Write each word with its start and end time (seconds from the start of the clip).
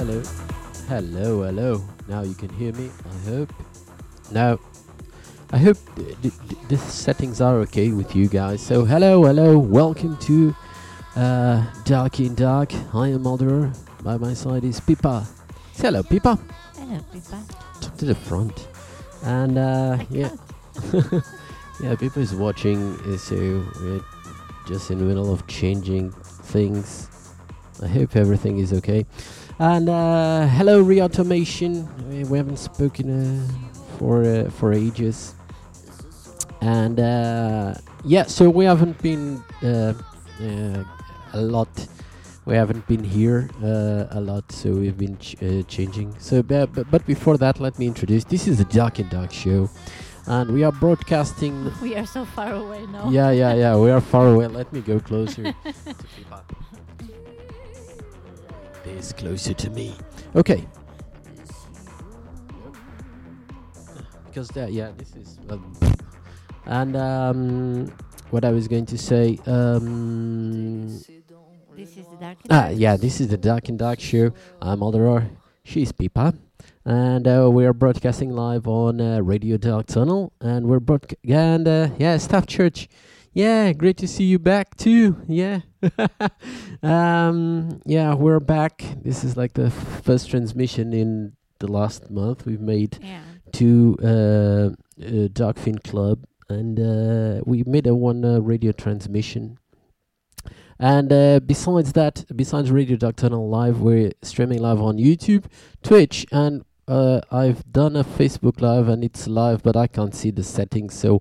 hello, 0.00 0.22
hello, 0.88 1.42
hello. 1.42 1.84
Now 2.08 2.22
you 2.22 2.34
can 2.34 2.48
hear 2.50 2.72
me. 2.72 2.90
I 3.04 3.28
hope. 3.28 3.52
Now, 4.32 4.58
I 5.52 5.58
hope 5.58 5.76
th- 5.96 6.16
th- 6.22 6.34
th- 6.68 6.80
settings 6.80 7.40
are 7.42 7.56
okay 7.60 7.90
with 7.90 8.16
you 8.16 8.26
guys. 8.28 8.62
So, 8.62 8.84
hello, 8.86 9.24
hello. 9.24 9.58
Welcome 9.58 10.16
to 10.18 10.54
uh, 11.16 11.64
Dark 11.84 12.18
in 12.20 12.34
Dark. 12.34 12.72
I 12.94 13.08
am 13.08 13.22
Mother. 13.24 13.72
By 14.02 14.16
my 14.16 14.32
side 14.32 14.64
is 14.64 14.80
Pipa. 14.80 15.26
Say 15.74 15.88
hello, 15.88 16.02
Pipa. 16.02 16.38
Hello, 16.76 17.00
Pippa. 17.12 17.44
Talk 17.82 17.96
to 17.98 18.04
the 18.06 18.14
front. 18.14 18.68
And 19.24 19.58
uh, 19.58 19.98
yeah, 20.08 20.30
yeah, 21.82 21.94
Pipa 21.94 22.16
is 22.20 22.34
watching. 22.34 22.94
uh, 23.00 23.18
So 23.18 23.36
we're 23.82 24.00
just 24.66 24.90
in 24.90 24.98
the 24.98 25.04
middle 25.04 25.30
of 25.30 25.46
changing 25.46 26.10
things. 26.12 27.08
I 27.82 27.86
hope 27.88 28.16
everything 28.16 28.58
is 28.58 28.72
okay. 28.74 29.04
And 29.60 29.90
uh, 29.90 30.46
hello, 30.46 30.82
Reautomation. 30.82 31.86
We, 32.08 32.24
we 32.24 32.38
haven't 32.38 32.56
spoken 32.56 33.10
uh, 33.10 33.46
for 33.98 34.24
uh, 34.24 34.48
for 34.48 34.72
ages. 34.72 35.34
And 36.62 36.98
uh, 36.98 37.74
yeah, 38.02 38.22
so 38.22 38.48
we 38.48 38.64
haven't 38.64 38.96
been 39.02 39.44
uh, 39.62 39.92
uh, 40.40 40.84
a 41.34 41.40
lot. 41.42 41.68
We 42.46 42.54
haven't 42.56 42.86
been 42.86 43.04
here 43.04 43.50
uh, 43.62 44.06
a 44.18 44.20
lot, 44.20 44.50
so 44.50 44.70
we've 44.72 44.96
been 44.96 45.18
ch- 45.18 45.36
uh, 45.42 45.62
changing. 45.64 46.14
So, 46.18 46.42
but, 46.42 46.90
but 46.90 47.04
before 47.06 47.36
that, 47.36 47.60
let 47.60 47.78
me 47.78 47.86
introduce. 47.86 48.24
This 48.24 48.48
is 48.48 48.56
the 48.56 48.64
Dark 48.64 48.98
and 48.98 49.10
Dark 49.10 49.30
show, 49.30 49.68
and 50.26 50.50
we 50.52 50.64
are 50.64 50.72
broadcasting 50.72 51.70
We 51.82 51.96
are 51.96 52.06
so 52.06 52.24
far 52.24 52.54
away 52.54 52.86
now. 52.86 53.10
yeah, 53.10 53.30
yeah, 53.30 53.52
yeah. 53.52 53.76
We 53.76 53.90
are 53.90 54.00
far 54.00 54.28
away. 54.28 54.46
Let 54.46 54.72
me 54.72 54.80
go 54.80 55.00
closer. 55.00 55.42
to. 55.52 55.54
This 58.96 59.12
closer 59.12 59.54
to 59.54 59.70
me. 59.70 59.94
Okay. 60.36 60.66
Because 64.26 64.48
that, 64.48 64.72
yeah, 64.72 64.90
this 64.96 65.14
is. 65.16 65.38
Um, 65.48 65.76
and 66.66 66.96
um, 66.96 67.92
what 68.30 68.44
I 68.44 68.50
was 68.50 68.68
going 68.68 68.86
to 68.86 68.98
say. 68.98 69.38
Um, 69.46 70.88
This 70.88 71.96
is 71.96 72.06
the 72.06 72.16
dark. 72.20 72.38
and 72.44 72.52
Ah, 72.52 72.68
yeah, 72.68 72.96
this 72.96 73.20
is 73.20 73.28
the 73.28 73.36
Dark 73.38 73.68
and 73.68 73.78
Dark 73.78 74.00
show. 74.00 74.32
I'm 74.60 74.80
Aldoror. 74.80 75.30
She's 75.64 75.92
Pipa. 75.92 76.34
And 76.84 77.26
uh, 77.26 77.48
we 77.50 77.64
are 77.66 77.72
broadcasting 77.72 78.30
live 78.30 78.66
on 78.68 79.00
uh, 79.00 79.20
Radio 79.20 79.56
Dark 79.56 79.86
Tunnel. 79.86 80.32
And 80.40 80.66
we're 80.66 80.80
broadca- 80.80 81.16
and 81.28 81.66
uh, 81.66 81.88
yeah, 81.98 82.16
Staff 82.18 82.46
Church. 82.46 82.88
Yeah, 83.32 83.72
great 83.72 83.96
to 83.98 84.08
see 84.08 84.24
you 84.24 84.38
back 84.38 84.76
too. 84.76 85.16
Yeah. 85.28 85.60
um, 86.82 87.80
yeah, 87.86 88.14
we're 88.14 88.40
back. 88.40 88.84
This 89.02 89.22
is 89.22 89.36
like 89.36 89.54
the 89.54 89.70
first 89.70 90.30
transmission 90.30 90.92
in 90.92 91.34
the 91.60 91.68
last 91.70 92.10
month. 92.10 92.44
We've 92.44 92.60
made 92.60 92.98
Yeah. 93.00 93.20
to 93.52 93.96
uh, 94.02 94.06
uh, 94.06 95.28
Darkfin 95.28 95.82
Club, 95.84 96.24
and 96.48 96.80
uh, 96.80 97.42
we 97.46 97.62
made 97.66 97.86
a 97.86 97.94
one 97.94 98.24
uh, 98.24 98.40
radio 98.40 98.72
transmission. 98.72 99.58
And 100.80 101.12
uh, 101.12 101.40
besides 101.40 101.92
that, 101.92 102.24
besides 102.34 102.70
Radio 102.72 102.96
Dark 102.96 103.16
Tunnel 103.16 103.48
Live, 103.48 103.80
we're 103.80 104.12
streaming 104.22 104.58
live 104.60 104.80
on 104.80 104.96
YouTube, 104.96 105.44
Twitch, 105.82 106.26
and 106.32 106.64
uh, 106.88 107.20
I've 107.30 107.70
done 107.70 107.94
a 107.96 108.02
Facebook 108.02 108.60
Live, 108.60 108.88
and 108.88 109.04
it's 109.04 109.28
live, 109.28 109.62
but 109.62 109.76
I 109.76 109.86
can't 109.86 110.14
see 110.14 110.30
the 110.30 110.42
settings. 110.42 110.94
So, 110.94 111.20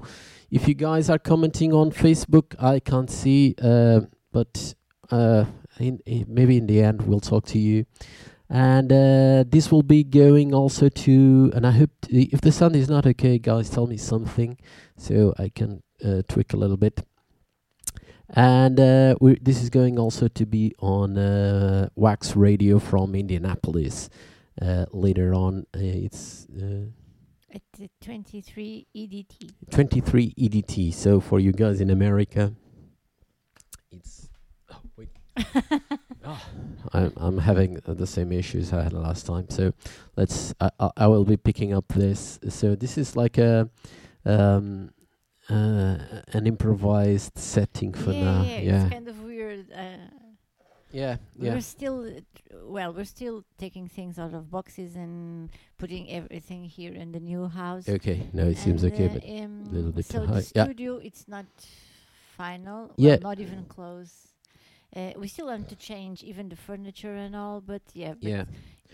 if 0.51 0.67
you 0.67 0.73
guys 0.73 1.09
are 1.09 1.19
commenting 1.19 1.73
on 1.73 1.91
Facebook, 1.91 2.55
I 2.61 2.79
can't 2.79 3.09
see. 3.09 3.55
Uh, 3.61 4.01
but 4.31 4.75
uh, 5.11 5.45
in, 5.79 5.99
in 6.05 6.25
maybe 6.27 6.57
in 6.57 6.67
the 6.67 6.81
end, 6.81 7.03
we'll 7.03 7.19
talk 7.19 7.45
to 7.47 7.59
you 7.59 7.85
and 8.49 8.91
uh, 8.91 9.43
this 9.47 9.71
will 9.71 9.83
be 9.83 10.03
going 10.03 10.53
also 10.55 10.89
to 10.89 11.51
and 11.53 11.67
i 11.67 11.71
hope 11.71 11.91
t- 12.01 12.29
if 12.33 12.41
the 12.41 12.51
sound 12.51 12.75
is 12.75 12.89
not 12.89 13.05
okay 13.05 13.37
guys 13.37 13.69
tell 13.69 13.85
me 13.85 13.95
something 13.95 14.57
so 14.97 15.33
i 15.37 15.49
can 15.49 15.83
uh, 16.03 16.21
tweak 16.27 16.53
a 16.53 16.57
little 16.57 16.77
bit 16.77 17.05
and 18.31 18.79
uh, 18.79 19.15
this 19.41 19.61
is 19.61 19.69
going 19.69 19.99
also 19.99 20.27
to 20.27 20.45
be 20.45 20.73
on 20.79 21.17
uh, 21.17 21.87
wax 21.95 22.35
radio 22.35 22.79
from 22.79 23.13
indianapolis 23.13 24.09
later 24.91 25.33
on 25.33 25.65
it's 25.75 26.47
At 27.53 27.61
23 28.01 28.87
EDT. 28.95 29.51
23 29.71 30.33
edt 30.37 30.93
so 30.93 31.19
for 31.19 31.39
you 31.39 31.51
guys 31.51 31.81
in 31.81 31.89
america 31.89 32.53
it's 33.91 34.29
oh 34.71 34.81
wait 34.95 35.09
I'm 36.93 37.13
I'm 37.17 37.37
having 37.37 37.79
uh, 37.85 37.93
the 37.93 38.07
same 38.07 38.31
issues 38.31 38.73
I 38.73 38.83
had 38.83 38.93
last 38.93 39.25
time. 39.25 39.49
So 39.49 39.73
let's 40.15 40.53
I 40.59 40.69
I, 40.79 40.89
I 40.97 41.07
will 41.07 41.25
be 41.25 41.37
picking 41.37 41.73
up 41.73 41.87
this. 41.89 42.39
So 42.49 42.75
this 42.75 42.97
is 42.97 43.15
like 43.15 43.37
a 43.37 43.69
um 44.25 44.91
uh, 45.49 45.97
an 46.33 46.45
improvised 46.45 47.37
setting 47.37 47.93
for 47.93 48.11
yeah, 48.11 48.23
now. 48.23 48.43
yeah, 48.43 48.59
Yeah. 48.59 48.83
It's 48.83 48.93
kind 48.93 49.07
of 49.07 49.23
weird. 49.23 49.71
Uh, 49.71 50.18
Yeah. 50.91 51.17
Yeah. 51.37 51.53
We're 51.53 51.61
still, 51.61 52.05
uh, 52.07 52.21
well, 52.63 52.93
we're 52.93 53.05
still 53.05 53.43
taking 53.57 53.87
things 53.87 54.17
out 54.17 54.33
of 54.33 54.49
boxes 54.49 54.95
and 54.95 55.49
putting 55.77 56.09
everything 56.09 56.63
here 56.63 56.93
in 56.93 57.11
the 57.11 57.19
new 57.19 57.47
house. 57.47 57.87
Okay. 57.87 58.27
No, 58.33 58.47
it 58.47 58.57
seems 58.57 58.83
And, 58.83 58.93
okay, 58.93 59.05
uh, 59.05 59.13
but 59.13 59.23
um, 59.43 59.63
little 59.71 59.91
bit 59.91 60.05
so 60.05 60.21
too 60.21 60.27
the 60.27 60.33
high. 60.33 60.43
Yeah. 60.55 60.63
studio, 60.65 60.97
it's 60.97 61.27
not 61.27 61.45
final. 62.37 62.87
well, 62.87 62.93
Yeah. 62.97 63.17
not 63.21 63.39
even 63.39 63.65
close. 63.65 64.27
Uh, 64.95 65.11
we 65.17 65.27
still 65.27 65.47
want 65.47 65.69
to 65.69 65.75
change 65.75 66.23
even 66.23 66.49
the 66.49 66.55
furniture 66.55 67.13
and 67.15 67.35
all, 67.35 67.61
but 67.61 67.83
yeah, 67.93 68.13
but 68.19 68.23
yeah. 68.27 68.45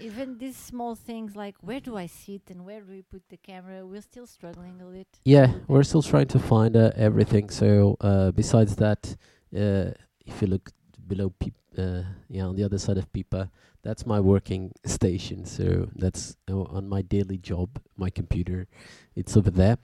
even 0.01 0.38
these 0.38 0.57
small 0.57 0.94
things 0.94 1.38
like 1.38 1.56
where 1.62 1.79
do 1.79 1.95
I 1.95 2.07
sit 2.07 2.41
and 2.50 2.66
where 2.66 2.81
do 2.81 2.91
we 2.91 3.01
put 3.01 3.23
the 3.29 3.38
camera, 3.38 3.85
we're 3.85 4.01
still 4.01 4.27
struggling 4.27 4.81
a 4.81 4.85
bit. 4.85 5.07
Yeah, 5.23 5.53
we're 5.69 5.83
still 5.83 6.01
trying 6.01 6.27
to 6.27 6.39
find 6.39 6.75
uh, 6.75 6.91
everything. 6.97 7.50
So 7.50 7.95
uh, 8.01 8.31
besides 8.31 8.75
that, 8.75 9.16
uh, 9.56 9.91
if 10.25 10.41
you 10.41 10.47
look 10.47 10.72
below, 11.07 11.29
peop- 11.39 11.53
uh, 11.77 12.03
yeah, 12.29 12.43
on 12.45 12.55
the 12.55 12.63
other 12.63 12.77
side 12.77 12.97
of 12.97 13.11
Pipa, 13.11 13.49
that's 13.83 14.05
my 14.05 14.19
working 14.19 14.71
station. 14.85 15.45
So 15.45 15.89
that's 15.95 16.35
uh, 16.49 16.61
on 16.63 16.88
my 16.88 17.01
daily 17.01 17.38
job, 17.38 17.79
my 17.97 18.09
computer, 18.09 18.67
it's 19.15 19.35
over 19.38 19.51
there, 19.51 19.77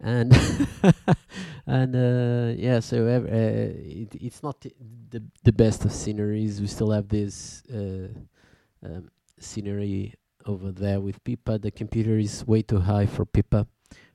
and 0.00 0.32
and 1.66 1.96
uh, 1.96 2.54
yeah. 2.56 2.80
So 2.80 3.06
ev- 3.06 3.26
uh, 3.26 3.72
it, 4.02 4.14
it's 4.14 4.42
not 4.42 4.60
the 4.60 4.72
the 5.10 5.22
the 5.44 5.52
best 5.52 5.84
of 5.84 5.92
sceneries. 5.92 6.60
We 6.60 6.66
still 6.66 6.90
have 6.90 7.08
this 7.08 7.62
uh, 7.72 8.08
um, 8.84 9.10
scenery 9.38 10.14
over 10.46 10.72
there 10.72 11.00
with 11.00 11.22
Pipa. 11.24 11.58
The 11.58 11.70
computer 11.70 12.18
is 12.18 12.46
way 12.46 12.62
too 12.62 12.80
high 12.80 13.06
for 13.06 13.24
Pipa 13.24 13.66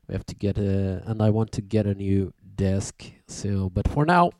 we 0.07 0.13
have 0.13 0.25
to 0.25 0.35
get 0.35 0.57
a 0.57 1.03
and 1.05 1.21
i 1.21 1.29
want 1.29 1.51
to 1.51 1.61
get 1.61 1.85
a 1.85 1.93
new 1.93 2.33
desk 2.55 3.05
so 3.27 3.69
but 3.69 3.87
for 3.87 4.05
now 4.05 4.31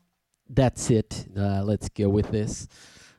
that's 0.50 0.90
it. 0.90 1.28
Uh, 1.36 1.64
let's 1.64 1.90
go 1.90 2.10
with 2.10 2.32
this. 2.32 2.68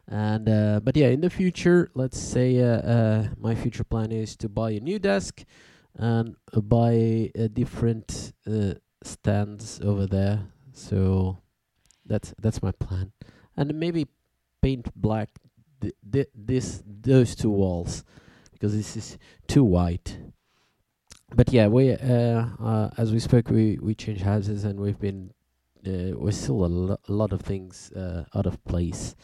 And 0.07 0.49
uh, 0.49 0.81
but 0.83 0.97
yeah 0.97 1.09
in 1.09 1.21
the 1.21 1.29
future 1.29 1.91
let's 1.95 2.19
say 2.19 2.63
uh, 2.63 2.81
uh, 2.81 3.29
my 3.37 3.55
future 3.55 3.85
plan 3.85 4.11
is 4.11 4.37
to 4.39 4.49
buy 4.49 4.71
a 4.71 4.81
new 4.81 4.99
desk 4.99 5.45
and 5.97 6.35
buy 6.55 7.31
a 7.35 7.49
different 7.49 8.33
uh, 8.47 8.75
stands 9.03 9.81
over 9.83 10.07
there. 10.07 10.47
So 10.73 11.39
that's 12.07 12.35
that's 12.41 12.63
my 12.63 12.73
plan. 12.73 13.13
And 13.57 13.75
maybe 13.75 14.07
paint 14.63 14.89
black 14.97 15.29
th- 15.81 15.95
th- 16.11 16.31
this 16.35 16.83
those 16.87 17.35
two 17.35 17.51
walls 17.51 18.03
because 18.53 18.75
this 18.75 18.97
is 18.97 19.19
too 19.47 19.63
white 19.63 20.19
but 21.35 21.53
yeah, 21.53 21.67
we 21.69 21.93
uh, 21.93 22.47
uh, 22.59 22.91
as 22.97 23.13
we 23.13 23.19
spoke, 23.19 23.51
we 23.51 23.79
we 23.81 23.95
changed 23.95 24.23
houses 24.23 24.65
and 24.65 24.81
we've 24.81 24.99
been 24.99 25.33
uh, 25.87 26.17
we're 26.19 26.33
still 26.33 26.65
a, 26.65 26.67
lo- 26.67 27.01
a 27.09 27.13
lot 27.13 27.33
of 27.33 27.41
things 27.43 27.93
uh, 27.93 28.25
out 28.35 28.47
of 28.47 28.63
place. 28.65 29.15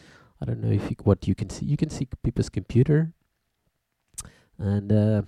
I 0.41 0.45
don't 0.45 0.61
know 0.61 0.71
if 0.71 0.89
you, 0.89 0.95
what 1.03 1.27
you 1.27 1.35
can 1.35 1.49
see. 1.49 1.65
You 1.65 1.77
can 1.77 1.89
see 1.89 2.07
people's 2.23 2.49
computer, 2.49 3.13
and 4.57 4.91
uh, 4.91 5.21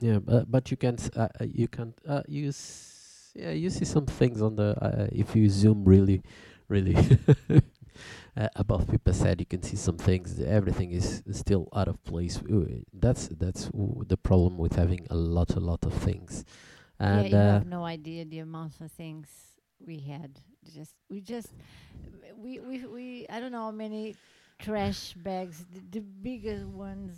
yeah, 0.00 0.18
but 0.18 0.50
but 0.50 0.70
you 0.70 0.76
can 0.76 0.94
s- 0.94 1.10
uh, 1.16 1.28
uh, 1.40 1.44
you 1.44 1.68
can 1.68 1.94
uh, 2.06 2.22
use 2.28 3.32
yeah 3.34 3.50
you 3.50 3.70
see 3.70 3.84
some 3.84 4.06
things 4.06 4.40
on 4.42 4.56
the 4.56 4.76
uh, 4.82 5.08
if 5.12 5.34
you 5.36 5.48
zoom 5.48 5.84
really 5.84 6.22
really 6.68 6.96
uh, 8.36 8.48
above 8.56 8.88
people's 8.88 9.20
head 9.20 9.40
you 9.40 9.46
can 9.46 9.62
see 9.62 9.76
some 9.76 9.96
things 9.96 10.40
everything 10.40 10.92
is 10.92 11.22
still 11.32 11.68
out 11.74 11.88
of 11.88 12.02
place 12.04 12.40
Ooh, 12.50 12.82
that's 12.92 13.28
that's 13.28 13.66
w- 13.66 14.04
the 14.06 14.16
problem 14.16 14.56
with 14.58 14.74
having 14.76 15.06
a 15.10 15.14
lot 15.16 15.54
a 15.56 15.60
lot 15.60 15.84
of 15.84 15.92
things 15.94 16.44
and 16.98 17.32
yeah, 17.32 17.40
you 17.40 17.40
uh, 17.40 17.42
have 17.48 17.66
no 17.66 17.84
idea 17.84 18.24
the 18.24 18.38
amount 18.40 18.80
of 18.80 18.90
things 18.92 19.55
we 19.84 19.98
had. 19.98 20.38
Just 20.74 20.94
we 21.08 21.20
just 21.20 21.48
we 22.36 22.58
we 22.60 22.84
we 22.86 23.26
I 23.30 23.40
don't 23.40 23.52
know 23.52 23.64
how 23.64 23.70
many 23.70 24.16
trash 24.58 25.14
bags, 25.14 25.64
the, 25.72 25.80
the 25.90 26.00
biggest 26.00 26.66
ones. 26.66 27.12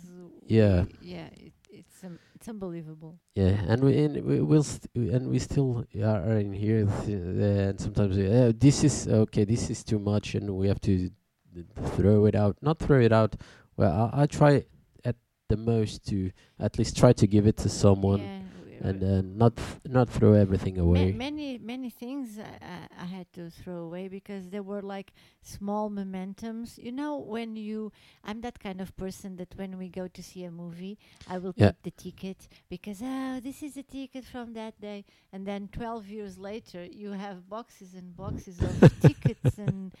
Yeah. 0.45 0.85
yeah, 1.01 1.27
it, 1.33 1.53
it's 1.71 2.03
um, 2.03 2.19
it's 2.35 2.47
unbelievable. 2.47 3.17
Yeah, 3.35 3.57
and 3.67 3.83
we 3.83 3.97
and 4.03 4.23
we 4.23 4.41
will 4.41 4.63
st- 4.63 4.89
and 4.95 5.29
we 5.29 5.39
still 5.39 5.85
are, 6.03 6.37
in 6.37 6.53
here, 6.53 6.87
th- 7.05 7.17
uh, 7.17 7.69
and 7.69 7.79
sometimes 7.79 8.17
we, 8.17 8.27
uh, 8.27 8.51
this 8.55 8.83
is 8.83 9.07
okay. 9.07 9.45
This 9.45 9.69
is 9.69 9.83
too 9.83 9.99
much, 9.99 10.35
and 10.35 10.49
we 10.55 10.67
have 10.67 10.81
to 10.81 11.09
th- 11.53 11.65
throw 11.95 12.25
it 12.25 12.35
out. 12.35 12.57
Not 12.61 12.79
throw 12.79 12.99
it 12.99 13.11
out. 13.11 13.35
Well, 13.77 14.11
I, 14.13 14.23
I 14.23 14.25
try 14.25 14.65
at 15.05 15.15
the 15.47 15.57
most 15.57 16.05
to 16.09 16.31
at 16.59 16.77
least 16.77 16.97
try 16.97 17.13
to 17.13 17.27
give 17.27 17.47
it 17.47 17.57
to 17.57 17.69
someone 17.69 18.19
Yeah, 18.19 18.39
and 18.81 19.03
uh, 19.03 19.21
not 19.21 19.55
th- 19.55 19.79
not 19.85 20.09
throw 20.09 20.33
everything 20.33 20.77
Ma- 20.83 21.05
away. 21.05 21.11
many 21.11 21.57
many 21.57 21.89
things 21.89 22.39
I, 22.39 22.43
I, 22.65 23.03
I 23.03 23.05
had 23.05 23.31
to 23.33 23.49
throw 23.49 23.77
away 23.87 24.07
because 24.07 24.49
they 24.49 24.59
were 24.59 24.81
like 24.81 25.13
small 25.41 25.89
momentums. 25.89 26.77
You 26.77 26.91
know, 26.91 27.17
when 27.17 27.55
you, 27.55 27.91
I'm 28.23 28.41
that 28.41 28.59
kind 28.59 28.81
of 28.81 28.95
person 28.95 29.35
that 29.37 29.53
when 29.55 29.77
we 29.77 29.89
go 29.89 30.07
to 30.07 30.23
see 30.23 30.43
a 30.43 30.51
movie, 30.51 30.97
I 31.27 31.37
will 31.37 31.53
Yeah. 31.55 31.71
keep 31.71 31.81
the 31.83 31.91
ticket 31.91 32.47
because 32.69 33.01
oh, 33.03 33.39
this 33.41 33.61
is 33.63 33.77
a 33.77 33.83
ticket 33.83 34.25
from 34.25 34.53
that 34.53 34.79
day, 34.79 35.05
and 35.31 35.45
then 35.45 35.69
12 35.71 36.07
years 36.07 36.37
later, 36.37 36.83
you 36.85 37.11
have 37.11 37.49
boxes 37.49 37.93
and 37.93 38.15
boxes 38.15 38.61
of 38.61 38.89
tickets 38.99 39.57
and 39.57 39.93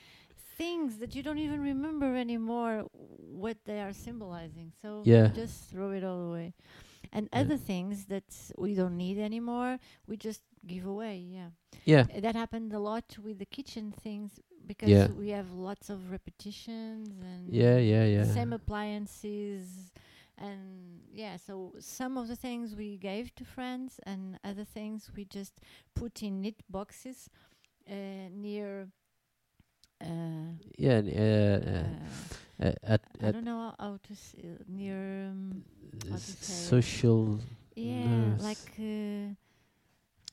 things 0.57 0.97
that 0.99 1.15
you 1.15 1.23
don't 1.23 1.37
even 1.39 1.61
remember 1.61 2.15
anymore 2.15 2.85
what 2.93 3.57
they 3.65 3.81
are 3.81 3.93
symbolizing. 3.93 4.71
So 4.81 5.07
Yeah. 5.07 5.31
just 5.31 5.69
throw 5.69 5.91
it 5.91 6.03
all 6.03 6.29
away. 6.29 6.53
And 7.11 7.29
other 7.33 7.57
things 7.57 8.05
that 8.05 8.51
we 8.57 8.73
don't 8.75 8.97
need 8.97 9.17
anymore, 9.19 9.79
we 10.07 10.17
just 10.17 10.41
give 10.65 10.85
away. 10.85 11.17
Yeah, 11.17 11.49
Yeah, 11.85 12.05
Uh, 12.13 12.19
that 12.21 12.35
happened 12.35 12.73
a 12.73 12.79
lot 12.79 13.17
with 13.23 13.37
the 13.39 13.45
kitchen 13.45 13.91
things 13.91 14.39
because 14.65 14.89
Yeah. 14.89 15.07
we 15.09 15.29
have 15.29 15.51
lots 15.51 15.89
of 15.89 16.11
repetitions 16.11 17.19
and 17.21 17.53
yeah, 17.53 17.77
yeah, 17.77 18.05
yeah. 18.05 18.23
same 18.25 18.53
appliances. 18.53 19.91
And 20.37 21.01
yeah, 21.13 21.37
so 21.37 21.73
some 21.79 22.17
of 22.17 22.27
the 22.27 22.35
things 22.35 22.75
we 22.75 22.97
gave 22.97 23.33
to 23.35 23.45
friends, 23.45 23.99
and 24.05 24.39
other 24.43 24.63
things 24.65 25.11
we 25.15 25.25
just 25.25 25.59
put 25.95 26.23
in 26.23 26.41
neat 26.41 26.61
boxes 26.69 27.29
uh, 27.89 28.29
near. 28.31 28.89
Uh, 30.01 30.55
yeah, 30.77 31.01
uh, 31.03 31.19
uh, 31.19 31.83
uh, 32.63 32.65
uh, 32.67 32.73
at 32.83 33.01
I 33.21 33.25
at 33.27 33.33
don't 33.33 33.43
know 33.45 33.73
how 33.77 33.99
to 34.01 34.13
s- 34.13 34.35
uh, 34.39 34.63
near. 34.67 35.27
Um, 35.27 35.63
to 35.99 36.19
social. 36.19 37.39
yeah, 37.75 38.35
s- 38.35 38.41
like 38.41 38.71
uh, 38.79 39.35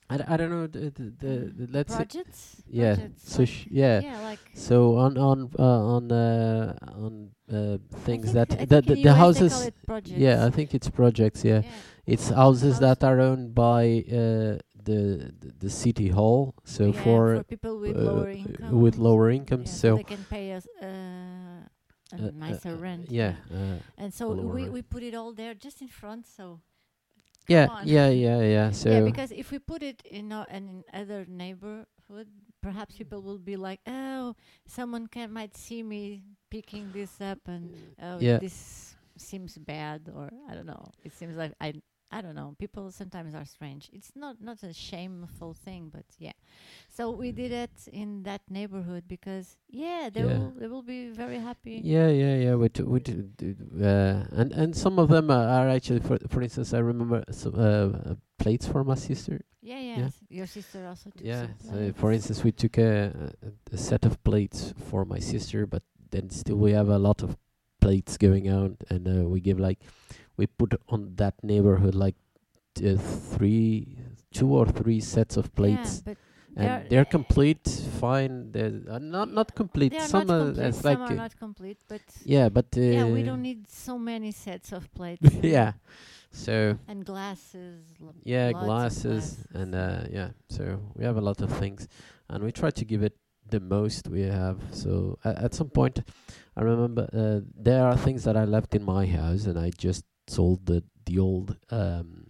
I, 0.09 0.17
d- 0.19 0.25
I 0.29 0.37
don't 0.37 0.51
know 0.51 0.67
the 0.69 0.91
the, 0.91 1.05
the, 1.19 1.35
the 1.59 1.67
let's 1.73 1.95
projects. 1.97 2.63
yeah 2.71 2.95
projects, 2.95 3.33
so 3.33 3.43
like- 3.43 3.67
yeah. 3.71 4.01
yeah, 4.03 4.21
like 4.21 4.39
So 4.55 4.97
on 4.99 5.19
on 5.19 5.51
uh, 5.59 5.63
on 5.97 6.13
uh, 6.13 6.75
on 6.95 7.31
uh, 7.51 7.79
things 8.07 8.33
that 8.35 8.53
I 8.55 8.65
the 8.67 8.81
the, 8.83 8.95
the 8.95 9.11
US 9.11 9.17
houses 9.19 9.71
projects. 9.85 10.19
yeah 10.19 10.47
I 10.47 10.51
think 10.51 10.75
it's 10.75 10.89
projects 10.89 11.43
yeah, 11.45 11.63
Yeah. 11.65 11.73
it's 12.07 12.29
houses 12.31 12.79
House- 12.79 12.87
that 12.87 13.03
are 13.05 13.19
owned 13.21 13.53
by 13.53 14.05
uh, 14.07 14.59
the, 14.87 15.53
the 15.59 15.71
city 15.71 16.09
hall 16.09 16.55
so 16.65 16.87
Yeah, 16.87 17.03
for, 17.05 17.45
people 17.45 17.79
with 17.79 17.97
uh, 17.97 18.01
lower 18.01 18.31
uh, 18.31 18.43
income. 18.45 18.81
with 18.81 18.97
lower 18.97 19.31
incomes 19.31 19.69
yeah, 19.71 19.83
so 19.83 19.97
they 19.97 20.03
can 20.15 20.25
pay 20.31 20.53
us 20.53 20.67
uh, 20.83 20.87
a 20.87 22.17
uh, 22.17 22.29
uh, 22.29 22.31
nicer 22.35 22.75
uh, 22.75 22.87
rent. 22.87 23.11
yeah 23.11 23.35
uh, 23.53 23.79
and 23.99 24.15
so 24.15 24.31
we 24.33 24.63
rent. 24.63 24.73
we 24.73 24.83
put 24.83 25.03
it 25.03 25.15
all 25.15 25.33
there 25.33 25.55
just 25.55 25.83
in 25.83 25.89
front. 25.89 26.27
So 26.27 26.61
yeah 27.49 27.67
on. 27.67 27.87
yeah 27.87 28.09
yeah 28.09 28.41
yeah 28.41 28.71
so 28.83 28.91
yeah, 28.91 29.01
because 29.01 29.31
if 29.33 29.51
we 29.51 29.59
put 29.59 29.83
it 29.83 30.03
in 30.05 30.33
in 30.51 30.85
other 30.93 31.27
neighborhood, 31.29 32.31
perhaps 32.63 32.97
people 32.97 33.23
will 33.23 33.39
be 33.39 33.57
like, 33.57 33.81
oh, 33.87 34.35
someone 34.67 35.07
can 35.07 35.33
might 35.33 35.57
see 35.57 35.83
me 35.83 36.23
picking 36.51 36.91
this 36.93 37.21
up, 37.21 37.39
and 37.47 37.71
oh, 38.03 38.19
Yeah. 38.21 38.39
this 38.39 38.95
seems 39.17 39.59
bad, 39.59 40.11
or 40.15 40.31
I 40.49 40.55
don't 40.55 40.67
know. 40.67 40.91
It 41.05 41.13
seems 41.13 41.37
like 41.37 41.55
I. 41.61 41.75
I 42.11 42.21
don't 42.23 42.35
know. 42.35 42.55
People 42.59 42.91
sometimes 42.93 43.35
are 43.35 43.45
strange. 43.45 43.91
It's 43.93 44.13
not 44.15 44.41
not 44.41 44.63
a 44.63 44.73
shameful 44.73 45.55
thing, 45.55 45.91
but 45.93 46.05
yeah. 46.19 46.33
So 46.89 47.11
we 47.11 47.33
did 47.33 47.53
it 47.53 47.89
in 47.93 48.23
that 48.23 48.43
neighborhood 48.49 49.05
because 49.09 49.57
yeah, 49.69 50.09
they 50.13 50.23
Yeah. 50.23 50.39
will 50.39 50.53
they 50.57 50.69
will 50.69 50.83
be 50.83 51.09
very 51.11 51.39
happy. 51.39 51.81
Yeah, 51.85 52.09
yeah, 52.09 52.37
yeah. 52.37 52.55
We 52.55 52.69
do, 52.69 52.87
we 52.87 53.01
do, 53.01 53.29
uh, 53.83 54.25
and 54.33 54.53
and 54.53 54.75
some 54.77 54.99
of 54.99 55.09
them 55.09 55.31
are, 55.31 55.47
are 55.49 55.69
actually, 55.69 56.01
for 56.01 56.19
for 56.29 56.43
instance, 56.43 56.73
I 56.73 56.79
remember 56.79 57.25
some 57.31 57.55
uh, 57.55 58.13
uh, 58.13 58.15
plates 58.39 58.67
for 58.67 58.85
my 58.85 58.95
sister. 58.95 59.41
Yeah, 59.63 59.81
yeah. 59.81 59.99
Yeah. 59.99 60.09
Your 60.31 60.47
sister 60.47 60.87
also 60.87 61.11
took 61.11 61.27
Yeah. 61.27 61.47
some 61.47 61.55
So 61.59 61.93
for 61.95 62.13
instance, 62.13 62.45
we 62.45 62.53
took 62.53 62.79
a, 62.79 63.33
a, 63.43 63.75
a 63.75 63.77
set 63.77 64.05
of 64.07 64.23
plates 64.23 64.73
for 64.91 65.05
my 65.05 65.19
sister, 65.19 65.67
but 65.67 65.83
then 66.11 66.31
still 66.31 66.57
we 66.57 66.73
have 66.73 66.89
a 66.89 66.99
lot 66.99 67.23
of 67.23 67.37
plates 67.81 68.17
going 68.17 68.49
out, 68.49 68.77
and 68.91 69.07
uh, 69.09 69.29
we 69.29 69.41
give 69.41 69.59
like 69.59 69.81
we 70.37 70.47
put 70.47 70.75
on 70.89 71.15
that 71.17 71.35
neighborhood 71.43 71.95
like 71.95 72.17
uh, 72.85 72.97
three, 73.37 73.99
two 74.33 74.49
or 74.55 74.67
three 74.67 75.01
sets 75.01 75.37
of 75.37 75.55
plates. 75.55 76.03
Yeah, 76.07 76.15
but 76.15 76.17
And 76.59 76.67
they're- 76.67 76.87
they're 76.89 77.05
complete, 77.19 77.69
fine. 78.01 78.51
They're 78.53 78.81
uh, 78.89 78.99
not 78.99 79.29
not 79.33 79.55
complete. 79.55 79.93
They 79.93 79.99
are 80.01 80.09
Some 80.09 80.27
not 80.27 80.35
are 80.37 80.45
complete. 80.47 80.67
it's 80.69 80.81
Some 80.81 80.91
like 80.91 80.99
are 81.11 81.13
uh, 81.13 81.23
not 81.25 81.35
complete, 81.39 81.79
but 81.89 82.01
yeah, 82.25 82.49
but 82.49 82.67
uh, 82.77 82.81
yeah, 82.81 83.05
we 83.17 83.23
don't 83.23 83.43
need 83.43 83.69
so 83.69 83.99
many 83.99 84.33
sets 84.33 84.73
of 84.73 84.89
plates. 84.97 85.29
yeah. 85.43 85.73
So 86.31 86.79
and 86.89 87.05
glasses. 87.05 87.85
yeah, 88.25 88.49
of 88.53 88.65
glasses 88.65 89.39
and 89.55 89.75
uh, 89.75 90.05
yeah. 90.11 90.31
So 90.49 90.81
we 90.97 91.05
have 91.05 91.17
a 91.19 91.21
lot 91.21 91.41
of 91.43 91.51
things, 91.59 91.89
and 92.29 92.43
we 92.45 92.53
try 92.53 92.71
to 92.71 92.85
give 92.85 93.03
it 93.03 93.17
the 93.51 93.61
most 93.61 94.09
we 94.09 94.23
have. 94.23 94.57
So 94.73 95.19
a- 95.25 95.45
at 95.45 95.55
some 95.55 95.69
point, 95.71 96.01
I 96.57 96.63
remember 96.63 97.05
uh, 97.13 97.41
there 97.55 97.85
are 97.85 97.97
things 97.97 98.25
that 98.25 98.37
I 98.37 98.45
left 98.45 98.75
in 98.75 98.83
my 98.83 99.05
house, 99.07 99.45
and 99.47 99.59
I 99.59 99.71
just 99.77 100.05
sold 100.29 100.67
the 100.67 100.83
the 101.07 101.19
old 101.19 101.57
um 101.71 102.27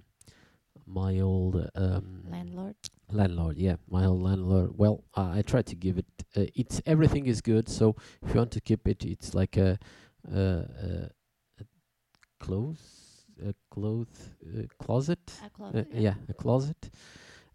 my 0.87 1.19
old 1.21 1.69
um 1.75 2.25
landlord. 2.31 2.77
landlord 3.11 3.57
yeah 3.59 3.77
my 3.89 4.05
old 4.05 4.23
landlord 4.23 4.71
well 4.77 5.05
uh, 5.17 5.31
i 5.35 5.43
try 5.43 5.63
to 5.63 5.75
give 5.75 5.99
it 5.99 6.07
uh, 6.37 6.45
it's 6.55 6.81
everything 6.87 7.27
is 7.27 7.41
good 7.41 7.69
so 7.69 7.97
if 8.23 8.31
you 8.31 8.37
want 8.37 8.51
to 8.53 8.61
keep 8.61 8.87
it 8.87 9.05
it's 9.05 9.35
like 9.35 9.57
a 9.57 9.79
uh, 10.33 10.39
uh, 10.39 11.09
a 11.61 11.65
clothes 12.39 13.25
a 13.45 13.55
cloth 13.71 14.31
uh, 14.47 14.63
closet 14.79 15.33
A 15.43 15.47
uh, 15.47 15.49
closet. 15.51 15.89
yeah 15.93 16.15
a 16.29 16.35
closet 16.35 16.91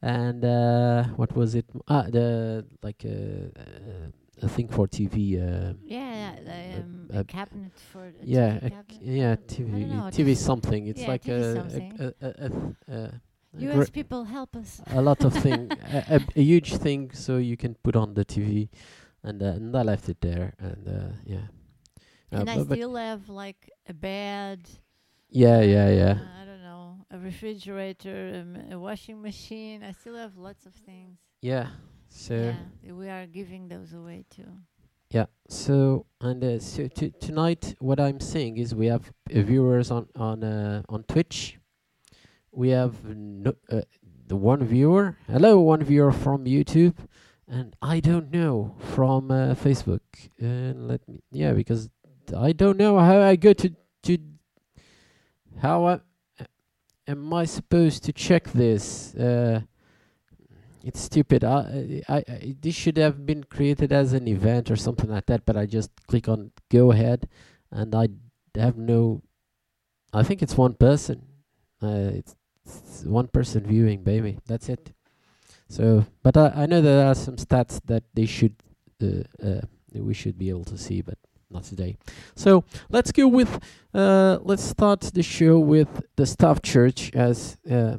and 0.01 0.43
uh 0.43 1.03
what 1.15 1.35
was 1.35 1.55
it 1.55 1.65
ah 1.87 2.03
the 2.09 2.65
like 2.81 3.03
a 3.05 3.51
uh, 3.57 4.07
a 4.41 4.49
thing 4.49 4.67
for 4.67 4.87
tv 4.87 5.37
uh 5.37 5.73
Yeah, 5.83 6.35
the, 6.43 6.79
um, 6.81 7.09
uh, 7.13 7.19
a 7.19 7.23
cabinet 7.23 7.73
for 7.91 8.07
a 8.07 8.11
yeah 8.23 8.59
TV 8.59 8.63
a, 8.63 8.69
cabinet. 8.69 9.01
yeah 9.01 9.35
tv 9.47 9.87
know, 9.87 10.09
tv 10.11 10.35
something 10.35 10.87
it's 10.87 11.01
yeah, 11.01 11.07
like 11.07 11.23
TV 11.23 11.41
a, 11.41 11.49
a, 12.01 12.07
a, 12.27 12.27
a, 12.27 12.51
a, 12.87 12.97
a 12.97 13.21
U.S. 13.57 13.89
people 13.89 14.23
help 14.25 14.55
us. 14.55 14.81
a 14.87 15.01
lot 15.01 15.23
of 15.23 15.33
thing, 15.33 15.71
a, 15.91 16.15
a, 16.15 16.19
a 16.37 16.41
huge 16.41 16.75
thing, 16.77 17.11
so 17.13 17.37
you 17.37 17.57
can 17.57 17.75
put 17.83 17.95
on 17.95 18.13
the 18.13 18.23
TV, 18.25 18.69
and 19.23 19.41
uh, 19.43 19.47
and 19.57 19.75
I 19.75 19.81
left 19.83 20.07
it 20.09 20.21
there, 20.21 20.53
and 20.59 20.87
uh, 20.87 21.13
yeah, 21.25 21.47
Uh, 22.31 22.37
and 22.39 22.49
I 22.49 22.57
still 22.63 22.95
have 22.95 23.27
like 23.29 23.69
a 23.87 23.93
bed. 23.93 24.61
yeah, 25.29 25.61
yeah, 25.61 25.89
yeah, 25.89 26.15
uh, 26.19 26.41
I 26.41 26.45
don't 26.45 26.61
know, 26.63 27.05
a 27.11 27.17
refrigerator, 27.19 28.41
um, 28.41 28.71
a 28.71 28.79
washing 28.79 29.21
machine. 29.21 29.83
I 29.83 29.91
still 29.91 30.15
have 30.15 30.37
lots 30.37 30.65
of 30.65 30.73
things. 30.73 31.19
yeah. 31.41 31.67
So 32.13 32.53
yeah, 32.83 32.91
we 32.93 33.09
are 33.09 33.25
giving 33.25 33.69
those 33.69 33.93
away 33.93 34.25
too. 34.29 34.43
yeah, 35.11 35.25
so 35.47 36.05
and 36.19 36.43
uh, 36.43 36.59
so 36.59 36.87
tonight, 36.87 37.73
what 37.79 37.99
I'm 38.01 38.19
saying 38.19 38.57
is 38.57 38.75
we 38.75 38.87
have 38.87 39.09
uh, 39.33 39.41
viewers 39.41 39.91
on 39.91 40.07
on 40.17 40.43
uh, 40.43 40.83
on 40.89 41.03
Twitch. 41.03 41.57
We 42.51 42.69
have 42.69 42.93
no, 43.05 43.53
uh, 43.71 43.81
the 44.27 44.35
one 44.35 44.63
viewer. 44.65 45.17
Hello, 45.27 45.59
one 45.61 45.83
viewer 45.83 46.11
from 46.11 46.43
YouTube, 46.43 46.97
and 47.47 47.75
I 47.81 48.01
don't 48.01 48.29
know 48.29 48.75
from 48.93 49.31
uh, 49.31 49.55
Facebook. 49.55 50.01
And 50.37 50.89
let 50.89 51.07
me, 51.07 51.23
yeah, 51.31 51.53
because 51.53 51.89
I 52.37 52.51
don't 52.51 52.77
know 52.77 52.99
how 52.99 53.21
I 53.21 53.37
go 53.37 53.53
to 53.53 53.73
to 54.03 54.17
how 55.61 55.85
I, 55.85 55.99
am 57.07 57.33
I 57.33 57.45
supposed 57.45 58.03
to 58.03 58.11
check 58.13 58.51
this? 58.51 59.15
Uh, 59.15 59.61
it's 60.83 60.99
stupid. 60.99 61.43
I, 61.43 62.01
I, 62.09 62.55
this 62.59 62.75
should 62.75 62.97
have 62.97 63.25
been 63.25 63.43
created 63.43 63.91
as 63.91 64.13
an 64.13 64.27
event 64.27 64.71
or 64.71 64.75
something 64.75 65.09
like 65.09 65.25
that, 65.27 65.45
but 65.45 65.57
I 65.57 65.65
just 65.65 65.91
click 66.07 66.27
on 66.27 66.51
go 66.69 66.91
ahead, 66.91 67.27
and 67.71 67.93
I 67.95 68.07
have 68.55 68.77
no. 68.77 69.21
I 70.13 70.23
think 70.23 70.41
it's 70.41 70.57
one 70.57 70.73
person. 70.73 71.23
Uh, 71.81 72.11
it's, 72.13 72.35
it's 72.65 73.03
one 73.05 73.27
person 73.27 73.65
viewing, 73.65 74.03
baby. 74.03 74.39
That's 74.45 74.69
it. 74.69 74.93
So, 75.67 76.05
but 76.21 76.35
I, 76.35 76.51
I 76.55 76.65
know 76.65 76.81
there 76.81 77.07
are 77.07 77.15
some 77.15 77.37
stats 77.37 77.79
that 77.85 78.03
they 78.13 78.25
should, 78.25 78.55
uh, 79.01 79.23
uh, 79.41 79.61
we 79.93 80.13
should 80.13 80.37
be 80.37 80.49
able 80.49 80.65
to 80.65 80.77
see, 80.77 81.01
but 81.01 81.17
not 81.51 81.63
today. 81.63 81.97
So 82.35 82.63
let's 82.89 83.11
go 83.11 83.27
with, 83.27 83.59
uh, 83.93 84.39
let's 84.41 84.63
start 84.63 85.01
the 85.01 85.23
show 85.23 85.59
with 85.59 86.03
the 86.15 86.25
Staff 86.25 86.61
Church 86.61 87.11
as 87.13 87.57
uh, 87.69 87.97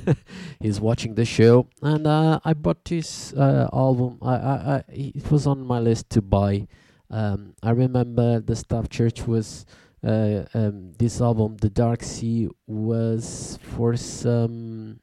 he's 0.60 0.80
watching 0.80 1.14
the 1.14 1.24
show, 1.24 1.68
and 1.82 2.06
uh, 2.06 2.40
I 2.44 2.54
bought 2.54 2.84
this 2.84 3.32
uh, 3.34 3.68
album. 3.72 4.18
I, 4.22 4.34
I, 4.34 4.74
I, 4.76 4.84
it 4.88 5.30
was 5.30 5.46
on 5.46 5.66
my 5.66 5.78
list 5.78 6.10
to 6.10 6.22
buy. 6.22 6.66
Um, 7.10 7.54
I 7.62 7.70
remember 7.70 8.40
the 8.40 8.56
Staff 8.56 8.88
Church 8.90 9.26
was 9.26 9.64
uh, 10.04 10.44
um, 10.54 10.92
this 10.98 11.20
album, 11.20 11.56
The 11.56 11.70
Dark 11.70 12.02
Sea, 12.02 12.48
was 12.66 13.58
for 13.62 13.96
some 13.96 15.00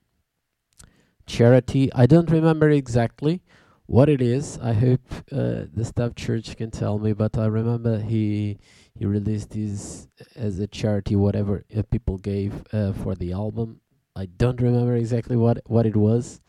charity. 1.26 1.92
I 1.94 2.06
don't 2.06 2.30
remember 2.30 2.70
exactly 2.70 3.42
what 3.88 4.10
it 4.10 4.22
is. 4.22 4.58
I 4.62 4.74
hope 4.74 5.02
uh, 5.32 5.66
the 5.74 5.86
staff 5.86 6.16
church 6.16 6.56
can 6.58 6.72
tell 6.72 6.98
me, 7.00 7.14
but 7.14 7.38
I 7.38 7.46
remember 7.46 8.00
he 8.00 8.58
he 8.98 9.06
released 9.06 9.52
this 9.52 10.08
as 10.36 10.60
a 10.60 10.68
charity, 10.68 11.16
whatever 11.16 11.64
uh, 11.76 11.84
people 11.92 12.18
gave 12.18 12.64
uh, 12.74 12.94
for 12.94 13.16
the 13.16 13.34
album. 13.34 13.82
I 14.16 14.26
don't 14.26 14.62
remember 14.62 14.96
exactly 14.96 15.36
what 15.36 15.60
what 15.66 15.86
it 15.86 15.96
was, 15.96 16.42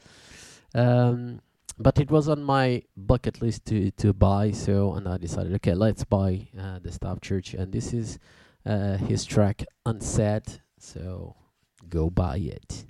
um, 0.75 1.41
but 1.79 1.99
it 1.99 2.11
was 2.11 2.29
on 2.29 2.43
my 2.43 2.83
bucket 2.97 3.43
list 3.43 3.67
to 3.67 3.91
to 3.93 4.13
buy. 4.13 4.53
So 4.53 4.95
and 4.95 5.09
I 5.09 5.19
decided, 5.19 5.55
okay, 5.57 5.75
let's 5.75 6.05
buy 6.05 6.49
uh, 6.59 6.79
the 6.79 6.93
Staff 6.93 7.21
Church, 7.21 7.55
and 7.55 7.73
this 7.73 7.93
is 7.93 8.19
uh, 8.65 8.97
his 8.97 9.25
track 9.25 9.65
Unsaid. 9.85 10.63
So 10.79 11.37
go 11.89 12.11
buy 12.11 12.37
it. 12.39 12.85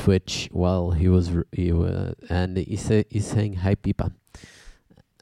Twitch 0.00 0.48
while 0.50 0.92
he 0.92 1.08
was 1.08 1.30
he 1.52 1.70
uh, 1.70 2.12
and 2.30 2.56
he 2.56 2.76
say 2.76 3.04
he's 3.10 3.26
saying 3.26 3.56
hi 3.56 3.74
Pipa. 3.74 4.10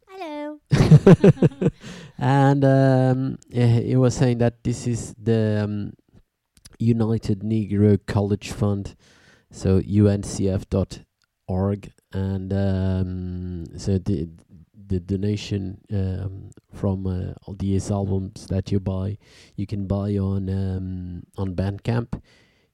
Hello. 0.06 0.60
and 2.18 2.64
um, 2.64 3.38
he 3.50 3.96
was 3.96 4.14
saying 4.14 4.38
that 4.38 4.62
this 4.62 4.86
is 4.86 5.14
the 5.20 5.62
um, 5.64 5.94
United 6.78 7.40
Negro 7.40 7.98
College 8.06 8.52
Fund, 8.52 8.94
so 9.50 9.80
uncf.org, 9.80 11.02
and 12.12 12.52
um, 12.52 13.64
so 13.76 13.98
the 13.98 14.28
the 14.86 15.00
donation 15.00 15.80
um, 15.92 16.50
from 16.72 17.06
uh, 17.06 17.34
all 17.44 17.54
these 17.54 17.90
albums 17.90 18.46
that 18.46 18.70
you 18.70 18.78
buy, 18.78 19.18
you 19.56 19.66
can 19.66 19.88
buy 19.88 20.16
on 20.16 20.48
um, 20.48 21.24
on 21.36 21.56
Bandcamp. 21.56 22.22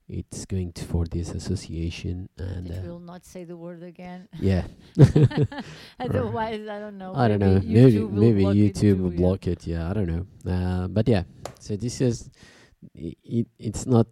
It's 0.07 0.45
going 0.45 0.73
to 0.75 0.85
for 0.85 1.07
this 1.07 1.31
association, 1.31 2.29
and 2.37 2.69
it 2.69 2.85
uh, 2.85 2.89
will 2.89 3.01
not 3.01 3.25
say 3.25 3.45
the 3.45 3.57
word 3.57 3.83
again. 3.83 4.29
yeah. 4.39 4.65
Otherwise, 5.99 6.69
I 6.69 6.79
don't 6.79 6.99
know. 6.99 7.15
I 7.15 7.29
don't 7.29 7.39
know. 7.39 7.55
maybe 7.55 7.67
Maybe 7.67 7.93
YouTube 7.93 8.11
will 8.11 8.21
maybe 8.21 8.43
block 8.43 8.57
it 8.57 8.75
YouTube 8.75 8.99
will 9.01 9.13
yeah. 9.13 9.17
block 9.17 9.47
it. 9.47 9.67
Yeah, 9.67 9.91
I 9.91 9.93
don't 9.95 10.07
know. 10.07 10.27
Uh, 10.53 10.89
but 10.89 11.09
yeah, 11.09 11.23
so 11.59 11.77
this 11.77 12.03
is 12.03 12.29
it. 12.95 13.47
It's 13.59 13.87
not 13.87 14.07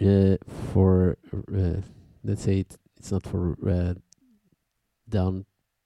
uh, 0.00 0.36
for 0.72 1.18
uh, 1.34 1.82
let's 2.24 2.42
say 2.42 2.60
it, 2.60 2.78
it's 2.96 3.12
not 3.12 3.26
for 3.26 3.58
uh, 3.68 3.94
down 5.06 5.44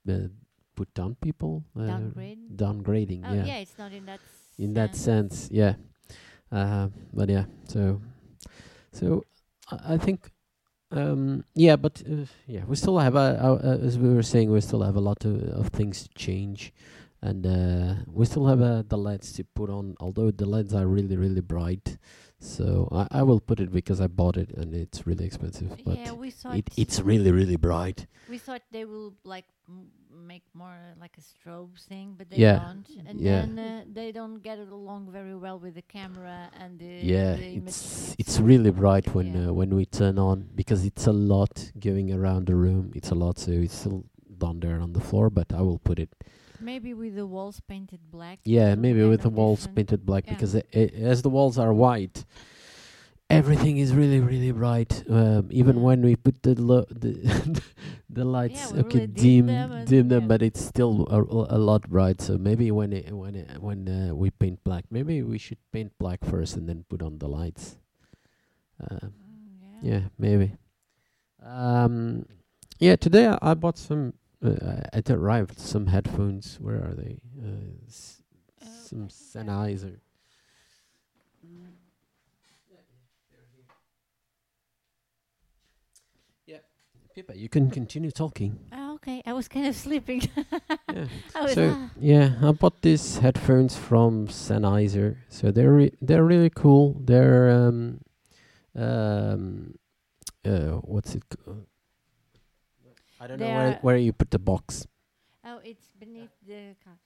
uh, 0.09 0.29
put 0.77 0.93
down 0.95 1.17
people. 1.21 1.65
Uh, 1.79 1.87
Downgrade? 1.87 2.39
Downgrading. 2.57 3.23
Oh, 3.27 3.35
yeah. 3.35 3.45
yeah, 3.45 3.59
it's 3.59 3.79
not 3.79 3.93
in 3.93 4.07
that. 4.07 4.21
In 4.59 4.75
that 4.75 4.95
sense, 4.95 5.49
yeah. 5.51 5.75
Uh, 6.53 6.89
but 7.13 7.29
yeah, 7.29 7.47
so 7.67 8.01
so 8.95 9.25
I, 9.71 9.99
think 9.99 10.31
Um, 10.91 11.45
yeah, 11.55 11.77
but 11.77 12.03
uh, 12.07 12.27
yeah, 12.47 12.65
we 12.67 12.77
still 12.77 12.99
have 12.99 13.17
a, 13.17 13.29
a, 13.49 13.51
a, 13.71 13.71
as 13.89 13.99
we 13.99 14.15
were 14.15 14.23
saying, 14.23 14.51
we 14.51 14.61
still 14.61 14.83
have 14.83 14.97
a 14.97 15.07
lot 15.11 15.25
of, 15.25 15.43
of 15.61 15.69
things 15.69 16.05
to 16.05 16.09
change, 16.15 16.73
and 17.21 17.47
uh, 17.47 17.95
we 18.07 18.25
still 18.27 18.47
have 18.47 18.63
uh, 18.63 18.83
the 18.87 18.97
LEDs 18.97 19.33
to 19.33 19.45
put 19.59 19.71
on. 19.71 19.97
Although 19.99 20.31
the 20.31 20.47
LEDs 20.47 20.73
are 20.75 20.87
really 20.87 21.17
really 21.17 21.41
bright, 21.41 21.99
so 22.45 22.89
I, 22.93 23.21
I 23.21 23.23
will 23.23 23.41
put 23.41 23.59
it 23.61 23.73
because 23.73 24.01
I 24.01 24.07
bought 24.07 24.37
it 24.37 24.51
and 24.51 24.75
it's 24.75 25.07
really 25.07 25.25
expensive. 25.25 25.71
But 25.85 25.99
yeah, 25.99 26.13
we 26.13 26.31
thought 26.31 26.57
it 26.57 26.69
it's 26.77 27.01
really 27.01 27.31
really 27.33 27.57
bright. 27.57 28.07
we 28.29 28.39
thought 28.39 28.63
they 28.71 28.85
will 28.85 29.15
like 29.25 29.47
m- 29.69 29.89
make 30.33 30.43
more 30.55 30.77
uh, 30.91 31.01
like 31.01 31.17
a 31.19 31.21
strobe 31.21 31.79
thing, 31.89 32.15
but 32.19 32.31
they 32.31 32.37
Yeah, 32.37 32.59
don't, 32.67 32.89
and 33.09 33.21
yeah. 33.21 33.41
then 33.41 33.59
uh, 33.59 33.85
they 33.93 34.13
don't 34.13 34.43
get 34.43 34.59
it 34.59 34.69
along 34.69 35.11
very 35.11 35.35
well 35.45 35.59
with 35.59 35.75
the 35.75 35.83
camera 35.83 36.51
and 36.61 36.79
the 36.79 36.95
yeah, 37.15 37.35
the 37.37 37.47
image. 37.59 37.69
it's 37.69 38.15
it's 38.19 38.39
really 38.41 38.71
bright 38.71 39.07
when 39.15 39.35
Yeah. 39.35 39.49
uh, 39.49 39.53
when 39.61 39.71
we 39.75 39.85
turn 39.87 40.19
on 40.19 40.49
because 40.55 40.85
it's 40.85 41.07
a 41.07 41.13
lot 41.35 41.73
going 41.79 42.13
around 42.13 42.47
the 42.47 42.55
room. 42.55 42.93
It's 42.95 43.11
a 43.11 43.15
lot, 43.25 43.39
so 43.39 43.51
it's 43.51 43.75
still 43.83 44.05
down 44.39 44.61
there 44.61 44.79
on 44.81 44.93
the 44.93 45.01
floor. 45.09 45.31
But 45.31 45.53
I 45.53 45.61
will 45.63 45.79
put 45.79 45.99
it 45.99 46.11
maybe 46.61 46.95
with 46.95 47.15
the 47.17 47.27
walls 47.27 47.61
painted 47.69 48.01
black. 48.11 48.41
Yeah, 48.45 48.75
maybe 48.75 49.03
with 49.05 49.23
the 49.23 49.29
walls 49.31 49.61
different. 49.61 49.77
painted 49.77 50.07
black 50.07 50.25
Yeah. 50.27 50.35
because 50.35 50.55
uh, 50.55 50.63
uh, 50.75 50.79
as 50.79 51.23
the 51.23 51.31
walls 51.31 51.59
are 51.59 51.73
white, 51.73 52.25
everything 53.31 53.79
is 53.79 53.93
really 53.95 54.21
really 54.21 54.53
bright. 54.53 55.03
Um, 55.09 55.49
even 55.51 55.77
Yeah. 55.77 55.83
when 55.83 56.03
we 56.03 56.17
put 56.17 56.43
the 56.43 56.55
lo- 56.61 56.87
the 56.91 57.13
the 58.11 58.25
lights, 58.25 58.73
we 58.73 58.81
okay, 58.81 58.99
really 59.01 59.07
dim 59.09 59.47
dim 59.47 59.47
them 59.47 59.85
dim 59.85 60.09
them, 60.09 60.23
yeah. 60.23 60.29
but 60.29 60.43
it's 60.43 60.61
still 60.65 61.07
a, 61.11 61.21
a 61.57 61.59
lot 61.59 61.89
bright. 61.89 62.21
So 62.21 62.39
maybe 62.39 62.71
when 62.71 62.93
it, 62.93 63.13
when 63.13 63.35
it, 63.35 63.49
when 63.61 63.89
uh, 63.89 64.15
we 64.15 64.31
paint 64.31 64.63
black, 64.65 64.85
maybe 64.91 65.23
we 65.23 65.39
should 65.39 65.59
paint 65.73 65.93
black 65.99 66.25
first 66.25 66.57
and 66.57 66.69
then 66.69 66.85
put 66.89 67.03
on 67.03 67.19
the 67.19 67.29
lights. 67.29 67.77
Um, 68.81 69.13
Mm, 69.15 69.79
yeah, 69.83 70.01
maybe. 70.19 70.57
Um, 71.45 72.27
yeah, 72.79 72.97
today 72.97 73.27
I, 73.29 73.39
I 73.51 73.55
bought 73.55 73.79
some. 73.79 74.15
Uh, 74.45 74.83
I 74.93 74.99
it 74.99 75.11
arrived 75.11 75.59
some 75.59 75.87
headphones. 75.87 76.59
Where 76.61 76.77
are 76.77 76.95
they? 76.95 77.19
Uh, 77.43 77.73
s- 77.89 78.23
Uh, 78.63 78.67
some. 78.67 79.09
Sennheiser. 79.09 80.01
Yeah, 86.47 86.59
Pippa, 87.15 87.37
you 87.37 87.49
can 87.49 87.71
continue 87.71 88.11
talking. 88.11 88.59
Oh, 88.73 88.95
okay, 88.97 89.23
I 89.27 89.33
was 89.33 89.49
kind 89.49 89.67
of 89.67 89.75
sleeping. 89.75 90.23
yeah. 90.93 91.07
I 91.35 91.53
So 91.55 91.71
ah. 91.73 91.91
yeah, 92.01 92.35
I 92.43 92.53
bought 92.53 92.83
these 92.83 93.19
headphones 93.19 93.77
from 93.77 94.29
Sennheiser. 94.29 95.17
So 95.29 95.51
they're 95.51 95.73
re- 95.73 95.95
they're 96.03 96.25
really 96.25 96.51
cool. 96.51 96.97
They're 97.01 97.51
um 97.51 98.01
um 98.77 99.75
uh 100.45 100.81
what's 100.85 101.15
it? 101.15 101.23
ca- 101.31 101.53
I 103.25 103.27
don't 103.27 103.41
know 103.41 103.47
where 103.47 103.79
where 103.81 103.97
you 103.97 104.13
put 104.13 104.31
the 104.31 104.39
box. 104.39 104.87
oh, 105.47 105.59
it's 105.65 105.89
beneath 105.99 106.29
the 106.47 106.77
couch. 106.85 107.01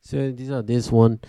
So 0.00 0.30
these 0.30 0.50
are 0.50 0.62
this 0.62 0.90
one 0.90 1.20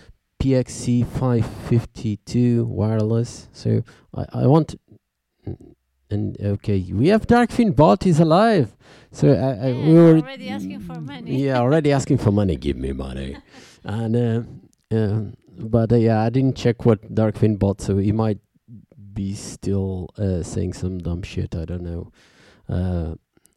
PXC 0.42 1.06
552 1.06 2.64
wireless. 2.64 3.50
So 3.52 3.82
I 4.14 4.24
I 4.32 4.46
want 4.46 4.80
mm, 5.46 5.74
and 6.08 6.40
okay, 6.40 6.82
we 6.90 7.08
have 7.08 7.26
Darkfin 7.26 7.76
bot 7.76 8.06
is 8.06 8.20
alive. 8.20 8.74
So 9.12 9.32
I, 9.32 9.66
I 9.66 9.68
Yeah, 9.68 9.86
we 9.86 9.94
were 9.94 10.16
already 10.16 10.48
asking 10.48 10.80
for 10.80 10.98
money. 10.98 11.44
Yeah, 11.44 11.60
already 11.60 11.92
asking 11.92 12.18
for 12.18 12.32
money. 12.32 12.56
Give 12.56 12.78
me 12.78 12.92
money. 12.92 13.36
and 13.84 14.16
uh, 14.16 14.96
um, 14.96 15.36
but 15.58 15.92
uh, 15.92 15.96
yeah, 15.96 16.22
I 16.22 16.30
didn't 16.30 16.56
check 16.56 16.86
what 16.86 17.14
Darkfin 17.14 17.58
bot, 17.58 17.82
so 17.82 17.98
he 17.98 18.12
might 18.12 18.38
be 19.18 19.34
still 19.34 20.08
uh, 20.16 20.44
saying 20.44 20.72
some 20.74 20.98
dumb 20.98 21.22
shit. 21.22 21.56
I 21.56 21.64
don't 21.64 21.82
know. 21.82 22.12
Uh, 22.68 23.14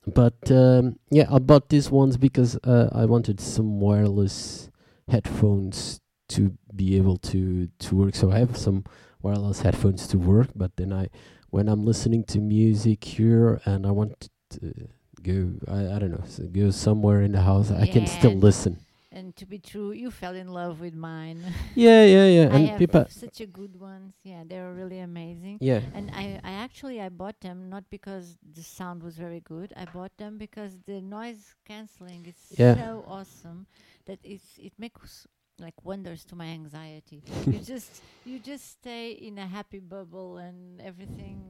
but 0.07 0.51
um, 0.51 0.97
yeah, 1.11 1.27
I 1.29 1.37
bought 1.37 1.69
these 1.69 1.91
ones 1.91 2.17
because 2.17 2.57
uh, 2.63 2.89
I 2.91 3.05
wanted 3.05 3.39
some 3.39 3.79
wireless 3.79 4.71
headphones 5.07 6.01
to 6.29 6.57
be 6.75 6.97
able 6.97 7.17
to 7.17 7.67
to 7.67 7.95
work. 7.95 8.15
So 8.15 8.31
I 8.31 8.39
have 8.39 8.57
some 8.57 8.85
wireless 9.21 9.61
headphones 9.61 10.07
to 10.07 10.17
work, 10.17 10.49
but 10.55 10.71
then 10.77 10.91
I 10.91 11.09
when 11.51 11.69
I'm 11.69 11.85
listening 11.85 12.23
to 12.33 12.39
music 12.39 13.03
here 13.03 13.61
and 13.63 13.85
I 13.85 13.91
want 13.91 14.29
to 14.57 14.73
go, 15.21 15.51
I, 15.67 15.95
I 15.95 15.99
don't 15.99 16.11
know, 16.11 16.25
so 16.25 16.43
go 16.47 16.71
somewhere 16.71 17.21
in 17.21 17.33
the 17.33 17.41
house, 17.41 17.69
I 17.69 17.85
can 17.85 18.07
still 18.07 18.33
listen. 18.33 18.79
And 19.11 19.35
to 19.35 19.45
be 19.45 19.59
true, 19.59 19.91
you 19.91 20.09
fell 20.09 20.35
in 20.35 20.47
love 20.47 20.79
with 20.79 20.93
mine. 20.95 21.43
Yeah, 21.75 22.05
yeah, 22.05 22.27
yeah. 22.27 22.47
I 22.51 22.59
And 22.59 22.71
have 22.73 22.85
people, 22.85 23.05
such 23.07 23.41
a 23.41 23.45
good 23.45 23.79
ones. 23.79 24.15
Yeah, 24.23 24.43
they're 24.45 24.73
really 24.73 24.99
amazing. 24.99 25.59
yeah, 25.59 25.81
And 25.93 26.09
I, 26.13 26.39
I 26.43 26.51
actually 26.51 27.01
I 27.01 27.09
bought 27.09 27.39
them 27.41 27.69
not 27.69 27.83
because 27.89 28.37
the 28.53 28.63
sound 28.63 29.03
was 29.03 29.17
very 29.17 29.41
good. 29.41 29.73
I 29.75 29.85
bought 29.85 30.15
them 30.17 30.37
because 30.37 30.79
the 30.85 31.01
noise 31.01 31.55
cancelling 31.65 32.25
is 32.25 32.37
Yeah. 32.57 32.75
so 32.75 33.03
awesome 33.07 33.67
that 34.05 34.19
it's 34.23 34.57
it 34.57 34.73
makes 34.77 35.27
like 35.59 35.75
wonders 35.83 36.23
to 36.25 36.35
my 36.35 36.47
anxiety. 36.47 37.23
you 37.47 37.59
just 37.73 38.03
you 38.23 38.39
just 38.39 38.69
stay 38.69 39.11
in 39.11 39.37
a 39.37 39.45
happy 39.47 39.79
bubble 39.79 40.37
and 40.37 40.81
everything 40.81 41.43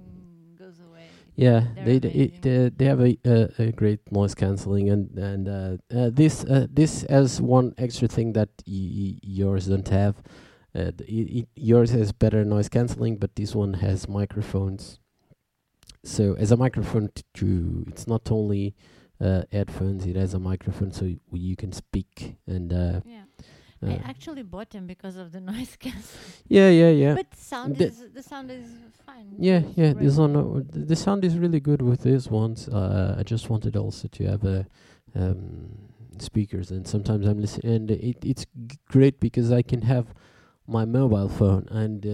goes 0.64 0.80
away. 0.80 1.08
yeah. 1.36 1.60
They're 1.76 1.86
They, 1.86 2.00
they 2.00 2.10
amazing. 2.10 2.42
they 2.42 2.70
they 2.78 2.86
have 2.92 3.02
a 3.10 3.12
a, 3.36 3.38
a 3.68 3.72
great 3.82 4.00
noise 4.12 4.36
cancelling, 4.36 4.90
and 4.94 5.04
and 5.18 5.44
uh, 5.48 5.74
uh, 6.00 6.10
this 6.22 6.44
uh, 6.46 6.68
this 6.80 6.94
has 7.10 7.42
one 7.42 7.74
extra 7.78 8.08
thing 8.08 8.34
that 8.34 8.50
yours 8.66 9.64
don't 9.68 9.90
have. 9.90 10.16
Uh, 10.74 10.92
th- 10.98 11.10
i 11.18 11.20
i 11.40 11.48
yours 11.56 11.90
has 11.92 12.12
better 12.24 12.42
noise 12.46 12.70
cancelling, 12.70 13.16
but 13.22 13.32
this 13.36 13.52
one 13.56 13.74
has 13.86 14.08
microphones. 14.08 15.00
So 16.04 16.24
as 16.44 16.52
a 16.52 16.58
microphone, 16.58 17.10
to 17.40 17.86
it's 17.92 18.08
not 18.08 18.32
only 18.32 18.74
uh, 19.20 19.44
headphones; 19.52 20.06
it 20.06 20.16
has 20.16 20.34
a 20.34 20.40
microphone, 20.40 20.92
so 20.92 21.04
you 21.34 21.56
can 21.56 21.72
speak 21.72 22.36
and. 22.48 22.72
Uh, 22.74 23.02
Yeah. 23.06 23.26
Uh, 23.84 23.88
I 23.90 24.02
actually 24.06 24.44
bought 24.44 24.70
them 24.72 24.86
because 24.88 25.16
of 25.18 25.32
the 25.32 25.40
noise 25.52 25.76
cancelling. 25.80 26.34
yeah, 26.48 26.70
yeah, 26.70 26.90
yeah. 26.90 27.14
But 27.16 27.34
sound 27.36 27.78
The- 27.78 27.88
is 27.88 28.04
the 28.14 28.24
sound 28.24 28.52
is 28.52 28.66
fine. 29.06 29.36
Yeah, 29.38 29.62
yeah. 29.76 29.94
This 29.94 30.18
one, 30.18 30.36
uh, 30.36 30.62
the 30.70 30.96
sound 30.96 31.26
is 31.26 31.38
really 31.38 31.60
good 31.60 31.82
with 31.82 32.02
these 32.04 32.30
ones. 32.30 32.68
Uh, 32.70 33.16
I 33.20 33.24
just 33.24 33.50
wanted 33.50 33.76
also 33.76 34.08
to 34.08 34.24
have 34.28 34.44
a 34.44 34.66
um, 35.16 35.70
speakers, 36.20 36.72
and 36.72 36.88
sometimes 36.88 37.26
I'm 37.26 37.40
listening, 37.40 37.76
and 37.76 37.92
it 37.92 38.18
it's 38.24 38.46
g- 38.68 38.78
great 38.88 39.20
because 39.20 39.52
I 39.52 39.62
can 39.62 39.82
have 39.84 40.14
my 40.68 40.86
mobile 40.86 41.28
phone 41.30 41.68
and 41.70 42.06
uh, 42.06 42.10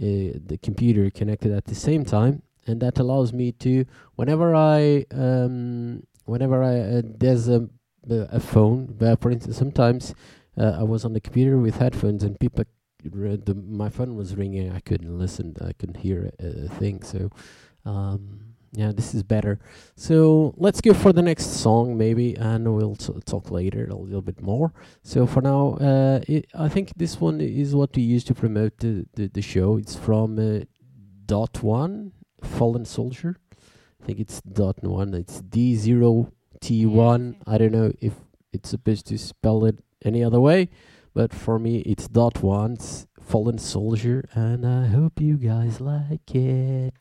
uh, 0.00 0.38
the 0.46 0.58
computer 0.62 1.10
connected 1.10 1.52
at 1.52 1.66
the 1.66 1.74
same 1.74 2.04
time, 2.04 2.42
and 2.66 2.80
that 2.80 2.98
allows 2.98 3.32
me 3.32 3.52
to 3.52 3.84
whenever 4.16 4.54
I 4.54 5.04
um, 5.12 6.02
whenever 6.24 6.62
I 6.62 6.80
uh, 6.80 7.02
there's 7.04 7.48
a 7.48 7.68
a 8.08 8.40
phone. 8.40 8.86
But 8.98 9.20
for 9.20 9.30
instance, 9.30 9.56
sometimes 9.56 10.14
uh, 10.58 10.76
I 10.80 10.82
was 10.82 11.04
on 11.04 11.12
the 11.12 11.20
computer 11.20 11.58
with 11.58 11.76
headphones, 11.76 12.22
and 12.22 12.38
people 12.38 12.64
r- 13.04 13.36
the 13.36 13.54
my 13.54 13.88
phone 13.88 14.16
was 14.16 14.34
ringing. 14.36 14.72
I 14.72 14.80
couldn't 14.80 15.18
listen. 15.18 15.54
I 15.60 15.72
couldn't 15.72 15.98
hear 15.98 16.30
a, 16.40 16.66
a 16.66 16.68
thing. 16.68 17.02
So, 17.02 17.30
um, 17.84 18.40
yeah, 18.72 18.92
this 18.92 19.14
is 19.14 19.22
better. 19.22 19.58
So 19.96 20.54
let's 20.56 20.80
go 20.80 20.92
for 20.92 21.12
the 21.12 21.22
next 21.22 21.46
song, 21.60 21.96
maybe, 21.96 22.34
and 22.36 22.74
we'll 22.76 22.96
t- 22.96 23.12
talk 23.24 23.50
later 23.50 23.86
a 23.86 23.94
little 23.94 24.22
bit 24.22 24.40
more. 24.42 24.72
So 25.02 25.26
for 25.26 25.40
now, 25.40 25.74
uh, 25.80 26.20
it, 26.28 26.46
I 26.54 26.68
think 26.68 26.92
this 26.96 27.20
one 27.20 27.40
is 27.40 27.74
what 27.74 27.96
we 27.96 28.02
use 28.02 28.24
to 28.24 28.34
promote 28.34 28.78
the 28.78 29.06
the, 29.14 29.28
the 29.28 29.42
show. 29.42 29.76
It's 29.76 29.96
from 29.96 30.38
uh, 30.38 30.64
Dot 31.24 31.62
One, 31.62 32.12
Fallen 32.42 32.84
Soldier. 32.84 33.36
I 34.02 34.04
think 34.06 34.20
it's 34.20 34.40
Dot 34.42 34.82
One. 34.82 35.14
It's 35.14 35.40
D 35.40 35.74
zero 35.76 36.32
T 36.60 36.86
one. 36.86 37.36
I 37.46 37.58
don't 37.58 37.72
know 37.72 37.92
if 38.00 38.14
it's 38.52 38.68
supposed 38.70 39.06
to 39.08 39.18
spell 39.18 39.64
it 39.64 39.78
any 40.06 40.22
other 40.22 40.40
way. 40.40 40.68
But 41.14 41.32
for 41.32 41.58
me, 41.58 41.78
it's 41.78 42.08
dot 42.08 42.42
one's 42.42 43.06
Fallen 43.20 43.58
Soldier, 43.58 44.28
and 44.34 44.66
I 44.66 44.86
hope 44.86 45.20
you 45.20 45.36
guys 45.36 45.80
like 45.80 46.34
it. 46.34 46.94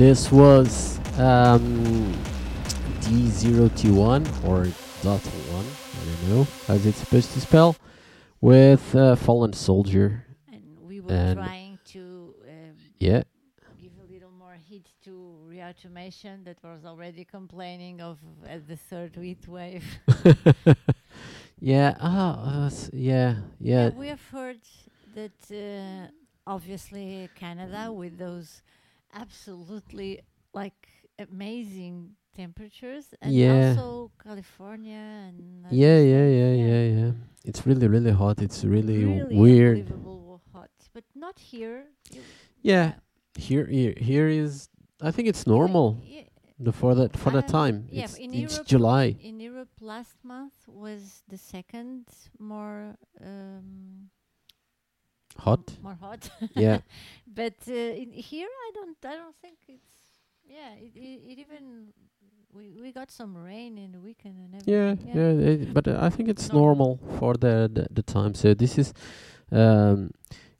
This 0.00 0.32
was 0.32 0.98
um, 1.18 2.12
D0T1 3.02 4.22
or 4.48 4.64
dot 5.02 5.20
one. 5.52 5.66
I 5.66 6.04
don't 6.06 6.28
know 6.30 6.46
how's 6.66 6.86
it 6.86 6.94
supposed 6.94 7.32
to 7.34 7.40
spell 7.40 7.76
with 8.40 8.94
uh, 8.96 9.14
Fallen 9.16 9.52
Soldier. 9.52 10.24
And 10.50 10.62
we 10.88 11.00
were 11.00 11.12
And- 11.12 11.38
trying 11.38 11.78
to 11.92 12.34
um, 12.48 12.76
Yeah, 12.98 13.22
give 13.78 13.92
a 14.08 14.12
little 14.12 14.30
more 14.30 14.56
heat 14.68 14.86
to 15.04 15.36
reautomation 15.46 16.44
that 16.46 16.56
was 16.64 16.84
already 16.86 17.24
complaining 17.24 18.00
of 18.00 18.16
uh, 18.48 18.58
the 18.66 18.76
third 18.76 19.16
heat 19.16 19.46
wave. 19.46 19.84
yeah. 21.60 21.94
Ah, 22.00 22.62
uh, 22.62 22.66
s- 22.68 22.88
yeah, 22.94 23.34
yeah. 23.60 23.90
we 23.90 24.08
have 24.08 24.24
heard 24.30 24.60
that 25.14 25.38
uh, 25.52 26.08
obviously 26.46 27.28
Canada 27.34 27.92
with 27.92 28.16
those 28.18 28.62
absolutely 29.14 30.20
like 30.52 30.88
amazing 31.18 32.16
temperatures 32.36 33.06
and 33.20 33.32
Yeah. 33.34 33.70
also 33.78 34.10
California 34.22 35.04
and 35.28 35.66
Yeah, 35.70 35.98
yeah, 36.00 36.24
stuff, 36.26 36.38
yeah, 36.40 36.52
yeah, 36.54 36.84
yeah. 37.06 37.12
It's 37.44 37.66
really, 37.66 37.88
really 37.88 38.12
hot. 38.12 38.40
It's 38.40 38.64
really, 38.64 39.04
really 39.04 39.36
weird. 39.36 39.78
unbelievable 39.78 40.40
hot, 40.52 40.70
but 40.92 41.04
not 41.14 41.38
here. 41.38 41.86
You- 42.12 42.22
Yeah, 42.62 42.92
here, 43.36 43.66
here, 43.66 43.94
here 43.96 44.28
is. 44.28 44.68
I 45.00 45.10
think 45.10 45.28
it's 45.28 45.46
normal 45.46 45.96
Yeah, 46.04 46.24
the, 46.58 46.72
for 46.72 46.94
that 46.94 47.16
for 47.16 47.30
the 47.30 47.38
Uh, 47.44 47.58
time. 47.58 47.88
yeah, 47.90 48.04
it's 48.04 48.16
in 48.18 48.34
it's 48.34 48.52
Europe- 48.54 48.66
July. 48.66 49.06
in 49.20 49.40
Europe 49.40 49.72
last 49.80 50.16
month 50.24 50.54
was 50.68 51.22
the 51.28 51.38
second 51.38 52.04
more 52.38 52.96
um, 53.24 54.10
Hot. 55.44 55.64
more 55.82 55.98
hot. 56.00 56.30
Yeah. 56.54 56.78
but 57.26 57.54
uh, 57.68 57.72
in 58.02 58.10
here 58.12 58.48
I 58.66 58.70
don't 58.74 58.96
I 59.04 59.14
don't 59.16 59.36
think 59.42 59.58
it's 59.68 59.92
yeah 60.46 60.72
it, 60.84 60.92
it, 60.96 61.20
it 61.30 61.38
even 61.44 61.92
we 62.52 62.64
we 62.82 62.92
got 62.92 63.10
some 63.10 63.36
rain 63.36 63.78
in 63.78 63.92
the 63.92 64.00
weekend 64.00 64.36
and 64.54 64.62
Yeah, 64.66 64.90
everything. 64.92 65.16
yeah, 65.16 65.50
it, 65.52 65.74
but 65.74 65.86
uh, 65.88 65.98
I 66.06 66.10
think 66.10 66.28
it's 66.28 66.52
Normal. 66.52 66.98
normal 67.00 67.18
for 67.18 67.34
the, 67.34 67.70
the 67.72 67.86
the 67.90 68.02
time. 68.02 68.34
So 68.34 68.54
this 68.54 68.76
is, 68.78 68.92
um, 69.52 70.10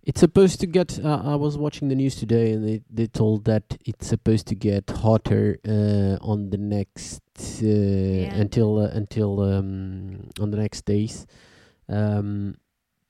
it's 0.08 0.20
supposed 0.20 0.60
to 0.60 0.66
get. 0.66 0.98
Uh, 1.04 1.20
I 1.24 1.36
was 1.36 1.56
watching 1.58 1.88
the 1.88 1.96
news 1.96 2.14
today, 2.14 2.52
and 2.54 2.62
they 2.64 2.80
they 2.98 3.06
told 3.08 3.44
that 3.44 3.64
it's 3.84 4.06
supposed 4.06 4.46
to 4.48 4.54
get 4.54 4.88
hotter 5.02 5.58
uh, 5.66 6.16
on 6.32 6.50
the 6.50 6.58
next 6.58 7.22
uh, 7.62 8.40
until 8.42 8.78
uh, 8.78 8.90
until 9.00 9.40
um, 9.40 10.30
on 10.40 10.50
the 10.52 10.56
next 10.58 10.84
days. 10.86 11.26
Um, 11.88 12.54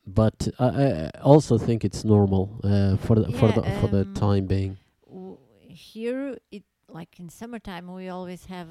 but 0.06 0.48
I, 0.58 0.66
I 0.66 1.10
also 1.22 1.58
think 1.58 1.84
it's 1.84 2.04
normal 2.04 2.60
uh, 2.64 2.96
for 2.96 3.16
the 3.20 3.32
for 3.32 3.46
Yeah, 3.48 3.52
the 3.60 3.62
for 3.80 3.86
the 3.88 4.00
um, 4.02 4.14
time 4.14 4.46
being. 4.46 4.76
W- 5.06 5.38
here 5.68 6.36
it 6.50 6.64
like 6.88 7.18
in 7.20 7.28
summertime 7.28 7.92
we 7.94 8.08
always 8.08 8.46
have 8.46 8.68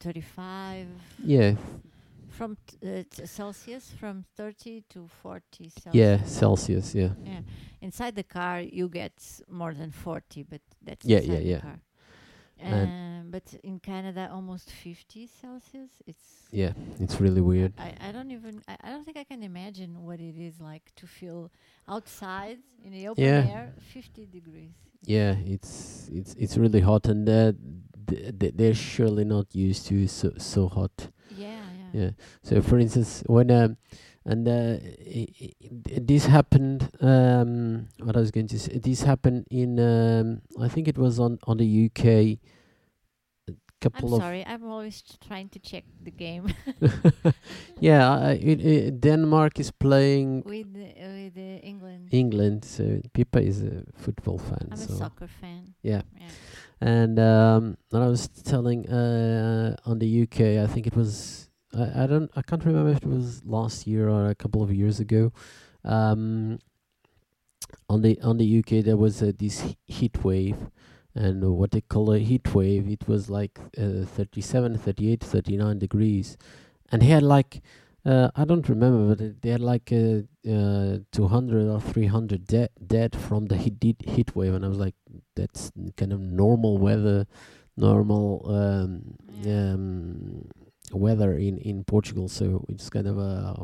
35 0.00 0.86
Yeah, 1.24 1.54
from 2.28 2.56
t- 2.66 2.78
uh, 2.88 3.26
Celsius 3.26 3.92
from 3.98 4.24
30 4.36 4.84
to 4.90 5.06
40 5.22 5.68
Celsius. 5.68 5.94
yeah, 5.94 6.24
Celsius. 6.24 6.94
Yeah, 6.94 7.10
Yeah. 7.24 7.40
Inside 7.82 8.14
the 8.14 8.22
car, 8.24 8.60
you 8.60 8.88
get 8.88 9.12
more 9.48 9.74
than 9.74 9.90
40, 9.90 10.42
but 10.44 10.60
that's 10.82 11.04
Yeah, 11.06 11.18
inside 11.18 11.32
yeah, 11.32 11.38
the 11.38 11.44
yeah. 11.44 11.60
car. 11.60 11.80
And- 12.62 12.88
Um, 12.88 13.30
but 13.30 13.54
in 13.62 13.78
Canada, 13.78 14.28
almost 14.32 14.70
50 14.70 15.26
Celsius. 15.40 15.90
It's 16.06 16.48
yeah, 16.52 16.72
it's 16.98 17.20
really 17.20 17.40
weird. 17.40 17.72
I, 17.78 17.94
I 18.08 18.12
don't 18.12 18.30
even 18.32 18.60
I, 18.66 18.76
I 18.82 18.90
don't 18.90 19.04
think 19.04 19.16
I 19.16 19.24
can 19.24 19.42
imagine 19.42 20.02
what 20.04 20.20
it 20.20 20.36
is 20.36 20.60
like 20.60 20.90
to 20.96 21.06
feel 21.06 21.50
outside 21.88 22.58
in 22.84 22.92
the 22.92 23.08
open 23.08 23.22
Yeah. 23.24 23.46
air 23.56 23.72
50 23.78 24.26
degrees. 24.26 24.72
Yeah, 25.04 25.36
it's 25.46 26.08
it's 26.12 26.34
it's 26.34 26.56
really 26.56 26.80
hot, 26.80 27.06
and 27.06 27.28
uh, 27.28 27.52
th- 28.08 28.38
th- 28.38 28.54
they're 28.56 28.74
surely 28.74 29.24
not 29.24 29.46
used 29.54 29.86
to 29.86 30.06
so 30.08 30.32
so 30.38 30.68
hot. 30.68 31.08
Yeah, 31.30 31.62
yeah. 31.94 32.00
Yeah. 32.00 32.10
So, 32.42 32.60
for 32.62 32.78
instance, 32.78 33.22
when 33.26 33.50
um, 33.50 33.76
and 34.24 34.46
uh, 34.48 34.76
i 34.80 35.26
i 35.40 35.50
i- 35.64 36.00
this 36.02 36.26
happened. 36.26 36.88
Um, 37.00 37.88
what 38.02 38.16
I 38.16 38.20
was 38.20 38.30
going 38.30 38.48
to 38.48 38.58
say, 38.58 38.78
this 38.78 39.02
happened 39.02 39.46
in. 39.50 39.78
Um, 39.78 40.42
I 40.60 40.68
think 40.68 40.88
it 40.88 40.98
was 40.98 41.18
on 41.18 41.38
on 41.46 41.56
the 41.58 41.86
UK. 41.86 42.04
A 43.48 43.52
I'm 43.52 43.56
couple 43.80 44.14
of 44.14 44.20
sorry. 44.22 44.44
I'm 44.46 44.64
always 44.70 45.02
trying 45.26 45.48
to 45.50 45.58
check 45.58 45.84
the 46.04 46.10
game 46.10 46.52
yeah, 47.80 48.10
I, 48.10 48.32
it, 48.32 48.60
it, 48.60 49.00
Denmark 49.00 49.58
is 49.58 49.70
playing 49.70 50.42
with 50.44 50.72
the, 50.74 50.84
uh, 50.84 51.14
with 51.24 51.36
England. 51.64 52.08
England. 52.12 52.64
So 52.64 53.00
Pippa 53.14 53.40
is 53.40 53.62
a 53.62 53.82
football 53.96 54.38
fan. 54.38 54.68
I'm 54.70 54.76
so 54.76 54.92
a 54.94 54.96
soccer 54.96 55.28
fan. 55.40 55.74
yeah. 55.82 56.02
Yeah. 56.20 56.28
And 56.82 57.18
um, 57.18 57.76
and 57.92 58.02
I 58.04 58.08
was 58.08 58.28
telling 58.28 58.88
uh, 58.88 59.76
on 59.86 59.98
the 59.98 60.22
UK, 60.22 60.62
I 60.64 60.66
think 60.66 60.86
it 60.86 60.96
was 60.96 61.49
I, 61.76 62.04
I 62.04 62.06
don't 62.06 62.30
I 62.36 62.42
can't 62.42 62.64
remember 62.64 62.90
if 62.90 62.98
it 62.98 63.08
was 63.08 63.44
last 63.44 63.86
year 63.86 64.08
or 64.08 64.28
a 64.28 64.34
couple 64.34 64.62
of 64.62 64.72
years 64.72 65.00
ago. 65.00 65.32
Um, 65.84 66.58
on 67.88 68.02
the 68.02 68.20
on 68.22 68.38
the 68.38 68.44
UK, 68.44 68.82
there 68.84 68.96
was 68.96 69.22
uh, 69.22 69.32
this 69.38 69.74
heat 69.86 70.24
wave, 70.24 70.56
and 71.14 71.42
what 71.56 71.70
they 71.72 71.80
call 71.80 72.12
a 72.12 72.18
heat 72.18 72.54
wave, 72.54 72.88
it 72.88 73.06
was 73.08 73.28
like 73.30 73.58
uh, 73.78 74.04
37, 74.04 74.78
38, 74.78 75.22
39 75.22 75.78
degrees, 75.78 76.36
and 76.90 77.02
he 77.02 77.10
had 77.10 77.22
like. 77.22 77.62
Uh, 78.02 78.30
I 78.34 78.46
don't 78.46 78.66
remember, 78.66 79.14
but 79.14 79.42
they 79.42 79.50
had 79.50 79.60
like 79.60 79.92
uh, 79.92 80.22
uh, 80.50 81.00
200 81.12 81.68
or 81.68 81.80
300 81.82 82.46
dead 82.46 82.70
dead 82.86 83.14
from 83.14 83.44
the 83.48 83.58
heat 83.58 83.76
heat 83.82 84.00
heat 84.08 84.34
wave, 84.34 84.54
and 84.54 84.64
I 84.64 84.68
was 84.68 84.78
like, 84.78 84.94
that's 85.36 85.70
kind 85.98 86.10
of 86.10 86.18
normal 86.18 86.78
weather, 86.78 87.26
normal 87.76 88.42
um, 88.48 89.16
Yeah. 89.42 89.74
um, 89.74 90.48
weather 90.92 91.34
in, 91.34 91.58
in 91.58 91.84
Portugal. 91.84 92.28
So 92.28 92.64
it's 92.68 92.90
kind 92.90 93.06
of 93.06 93.18
a 93.18 93.54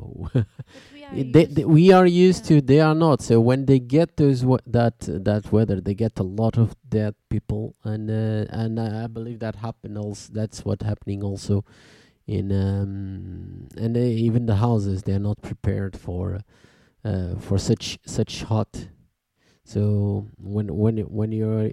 we 0.92 1.04
are 1.04 1.14
they, 1.14 1.40
used 1.40 1.54
they, 1.56 1.64
we 1.64 1.92
are 1.92 2.06
used 2.06 2.50
yeah. 2.50 2.60
to. 2.60 2.66
They 2.66 2.80
are 2.80 2.94
not. 2.94 3.22
So 3.22 3.40
when 3.40 3.66
they 3.66 3.78
get 3.78 4.16
those 4.16 4.42
that 4.66 5.00
that 5.00 5.52
weather, 5.52 5.80
they 5.80 5.94
get 5.94 6.18
a 6.18 6.22
lot 6.22 6.58
of 6.58 6.74
dead 6.88 7.14
people, 7.30 7.74
and 7.84 8.10
uh, 8.10 8.46
and 8.50 8.80
I 8.80 9.06
believe 9.06 9.40
that 9.40 9.56
happened 9.56 9.98
also. 9.98 10.32
That's 10.32 10.64
what 10.64 10.82
happening 10.82 11.22
also 11.22 11.64
in 12.26 12.50
um 12.50 13.68
and 13.76 13.94
they, 13.94 14.08
even 14.10 14.46
the 14.46 14.56
houses 14.56 15.04
they 15.04 15.12
are 15.12 15.18
not 15.18 15.40
prepared 15.42 15.96
for 15.96 16.40
uh 17.04 17.36
for 17.38 17.58
such 17.58 17.98
such 18.04 18.42
hot 18.42 18.88
so 19.64 20.26
when 20.38 20.74
when 20.76 20.98
when 20.98 21.32
you're 21.32 21.70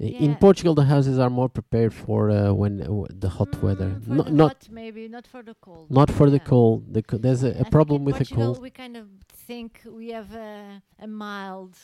uh, 0.00 0.04
in 0.26 0.32
Portugal 0.46 0.74
the 0.74 0.84
houses 0.94 1.18
are 1.18 1.30
more 1.40 1.48
prepared 1.48 1.92
for 1.92 2.20
uh, 2.30 2.52
when 2.60 2.74
uh, 2.82 2.86
the 3.24 3.28
hot 3.38 3.52
weather 3.62 3.90
Mm, 3.90 4.08
not 4.18 4.26
the 4.26 4.32
not 4.42 4.50
hot 4.52 4.68
maybe 4.70 5.02
not 5.16 5.26
for 5.26 5.42
the 5.50 5.54
cold. 5.66 5.86
not 5.90 6.08
for 6.18 6.26
the 6.30 6.40
cold 6.52 6.76
the 6.96 7.02
co- 7.02 7.18
there's 7.24 7.42
a, 7.44 7.52
think 7.52 7.70
problem 7.70 8.04
with 8.04 8.16
the 8.18 8.24
cold 8.34 8.56
We 8.62 8.70
kind 8.70 8.96
of 8.96 9.06
think 9.48 9.70
we 10.00 10.06
have 10.18 10.30
a, 10.34 10.82
a 11.06 11.06
mild 11.06 11.74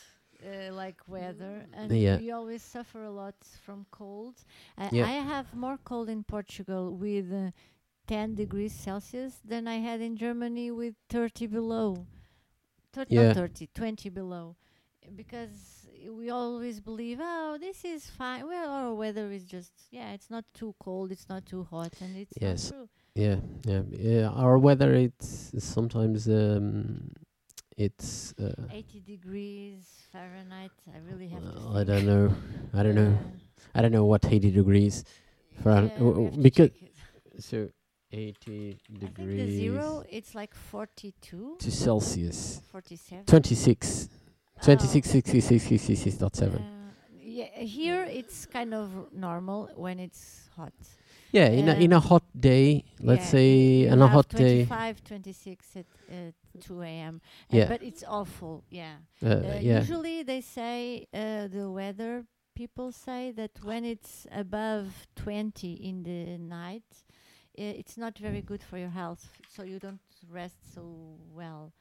uh, 0.45 0.71
like 0.81 0.99
weather, 1.07 1.65
and 1.73 1.91
Yeah. 1.91 2.17
we 2.21 2.29
always 2.31 2.61
suffer 2.75 3.01
a 3.03 3.11
lot 3.11 3.35
from 3.65 3.79
cold. 3.99 4.35
I, 4.77 4.89
Yeah. 4.91 5.05
I 5.13 5.15
have 5.33 5.47
more 5.65 5.77
cold 5.83 6.07
in 6.09 6.23
Portugal 6.23 6.83
with 6.95 7.27
uh, 7.33 7.51
10 8.05 8.35
degrees 8.35 8.71
Celsius 8.73 9.33
than 9.43 9.67
I 9.67 9.77
had 9.87 9.99
in 9.99 10.15
Germany 10.15 10.69
with 10.71 10.93
30 11.09 11.47
below. 11.47 12.05
Thir- 12.93 13.07
Yeah. 13.09 13.27
Not 13.33 13.35
30, 13.35 13.67
20 13.73 14.09
below. 14.09 14.55
Because 15.15 15.76
we 16.09 16.29
always 16.29 16.79
believe, 16.79 17.19
oh, 17.21 17.57
this 17.59 17.83
is 17.85 18.05
fine. 18.09 18.47
Well, 18.47 18.69
our 18.71 18.93
weather 18.93 19.31
is 19.31 19.43
just, 19.43 19.71
yeah, 19.91 20.11
it's 20.13 20.29
not 20.29 20.45
too 20.53 20.73
cold, 20.79 21.11
it's 21.11 21.27
not 21.29 21.45
too 21.45 21.67
hot, 21.69 21.93
and 22.01 22.15
it's 22.17 22.33
Yes. 22.41 22.71
yeah 23.15 23.37
yeah 23.65 23.81
yeah 23.89 24.29
our 24.29 24.59
weather 24.59 24.93
it's 24.93 25.51
sometimes 25.57 26.27
um 26.27 27.09
it's 27.75 28.33
uh, 28.39 28.51
80 28.71 28.99
degrees 29.01 29.81
Fahrenheit. 30.11 30.71
I 30.93 30.99
really 31.09 31.27
have 31.29 31.41
to. 31.41 31.47
well, 31.59 31.77
I 31.77 31.83
don't 31.83 32.05
know 32.05 32.33
I 32.73 32.83
don't 32.83 32.95
know 32.95 33.17
I 33.75 33.81
don't 33.81 33.91
know 33.91 34.05
what 34.05 34.23
80 34.25 34.51
degrees 34.51 35.03
Fahren- 35.63 35.89
Yeah, 35.89 35.97
w- 35.97 36.25
w- 36.29 36.41
because 36.43 36.69
so 37.39 37.69
80 38.11 38.29
I 38.29 38.31
think 38.37 38.99
the 39.01 39.07
degrees 39.07 39.57
zero 39.57 40.03
it's 40.09 40.33
like 40.35 40.53
42, 40.53 41.55
to 41.59 41.71
Celsius 41.71 42.61
47. 42.71 43.25
26 43.25 44.09
Oh, 44.11 44.26
26 44.61 45.09
66 45.09 45.63
66 45.63 46.17
dot 46.17 46.35
7 46.35 46.61
uh, 46.61 46.91
yeah, 47.11 47.49
here 47.59 48.03
it's 48.09 48.45
kind 48.45 48.73
of 48.73 48.89
normal 49.13 49.69
when 49.75 49.99
it's 49.99 50.49
hot. 50.55 50.73
yeah 51.31 51.47
in 51.49 51.67
a 51.69 51.73
in 51.75 51.93
a 51.93 51.99
hot 51.99 52.23
day 52.39 52.83
let's 53.01 53.25
Yeah, 53.25 53.31
say 53.31 53.87
on 53.89 54.01
a 54.01 54.07
hot 54.07 54.27
day 54.35 54.65
25, 54.65 55.03
26 55.03 55.75
at 55.75 55.85
uh, 56.09 56.31
2 56.59 56.81
a.m. 56.83 57.21
Uh, 57.51 57.57
Yeah. 57.57 57.65
but 57.67 57.81
it's 57.83 58.03
awful. 58.07 58.63
Yeah. 58.69 58.97
uh, 59.23 59.27
Uh, 59.27 59.59
yeah 59.61 59.79
Usually 59.79 60.23
they 60.23 60.41
say 60.41 61.07
uh, 61.13 61.47
the 61.47 61.69
weather 61.71 62.25
people 62.55 62.91
say 62.91 63.31
that 63.31 63.51
when 63.63 63.85
it's 63.85 64.25
above 64.31 65.07
20 65.15 65.73
in 65.73 66.03
the 66.03 66.37
night, 66.37 67.03
it's 67.55 67.97
not 67.97 68.17
very 68.17 68.41
good 68.41 68.61
for 68.63 68.77
your 68.77 68.89
health, 68.91 69.29
so 69.47 69.63
you 69.63 69.79
don't 69.79 69.99
rest 70.29 70.73
so 70.73 71.17
well. 71.33 71.73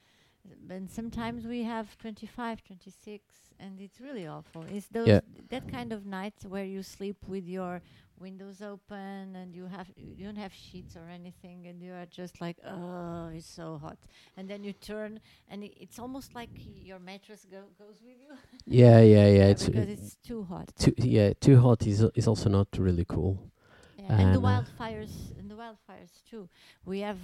And 0.70 0.90
sometimes 0.90 1.46
we 1.46 1.62
have 1.64 1.96
25, 1.98 2.62
26, 2.64 3.32
and 3.58 3.80
it's 3.80 4.00
really 4.00 4.26
awful. 4.26 4.64
It's 4.64 4.88
those 4.88 5.18
Yeah. 5.18 5.20
that 5.50 5.66
kind 5.68 5.92
of 5.92 6.04
nights 6.06 6.44
where 6.44 6.64
you 6.64 6.82
sleep 6.82 7.16
with 7.26 7.46
your 7.46 7.82
windows 8.18 8.60
open 8.62 9.34
and 9.36 9.54
you 9.54 9.66
have 9.66 9.88
you 9.96 10.24
don't 10.24 10.36
have 10.38 10.52
sheets 10.52 10.96
or 10.96 11.08
anything, 11.08 11.66
and 11.66 11.82
you 11.82 11.92
are 11.92 12.06
just 12.06 12.40
like, 12.40 12.58
oh, 12.66 13.28
it's 13.34 13.46
so 13.46 13.78
hot. 13.78 13.98
And 14.36 14.48
then 14.48 14.62
you 14.64 14.72
turn, 14.72 15.20
and 15.48 15.64
i 15.64 15.70
it's 15.76 15.98
almost 15.98 16.34
like 16.34 16.50
your 16.54 16.98
mattress 16.98 17.46
go- 17.50 17.70
goes 17.78 18.00
with 18.02 18.16
you. 18.20 18.36
Yeah, 18.66 19.00
yeah, 19.00 19.26
yeah. 19.28 19.46
It's 19.48 19.68
because 19.68 19.88
it's 19.88 20.16
too 20.24 20.44
hot. 20.44 20.70
too 20.78 20.92
yeah 20.98 21.32
too 21.40 21.58
hot 21.60 21.86
is 21.86 22.02
is 22.14 22.26
also 22.28 22.48
not 22.48 22.68
really 22.78 23.04
cool. 23.04 23.50
Yeah, 23.96 24.12
and 24.16 24.32
the 24.32 24.40
And, 24.40 24.46
uh, 24.46 24.62
wildfires, 24.66 25.36
and 25.38 25.50
the 25.50 25.54
wildfires 25.54 26.22
too. 26.28 26.48
We 26.84 27.00
have 27.00 27.18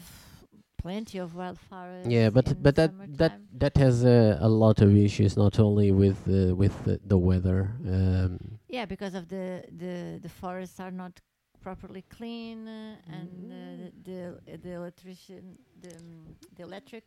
plenty 0.82 1.18
of 1.18 1.32
wildfires. 1.32 2.06
Yeah, 2.16 2.30
but 2.30 2.46
but 2.62 2.74
that 2.76 2.92
that 3.20 3.32
summertime. 3.32 3.48
that 3.62 3.76
has 3.76 4.04
uh, 4.04 4.38
a 4.40 4.48
lot 4.48 4.80
of 4.82 4.90
issues, 4.96 5.36
not 5.36 5.58
only 5.58 5.92
with 5.92 6.18
uh, 6.28 6.54
with 6.54 6.74
the, 6.84 7.00
the 7.06 7.18
weather. 7.18 7.60
Um, 7.86 8.58
Yeah, 8.68 8.86
because 8.86 9.14
of 9.14 9.28
the 9.28 9.64
the 9.82 10.18
the 10.22 10.28
forests 10.28 10.80
are 10.80 10.90
not 10.90 11.20
properly 11.60 12.04
clean 12.08 12.66
uh, 12.66 12.96
and 13.16 13.52
uh, 13.52 13.56
the 14.04 14.22
the 14.48 14.58
the 14.58 14.72
electrician 14.72 15.58
the 15.80 15.94
um, 15.96 16.36
the 16.56 16.62
electric 16.62 17.04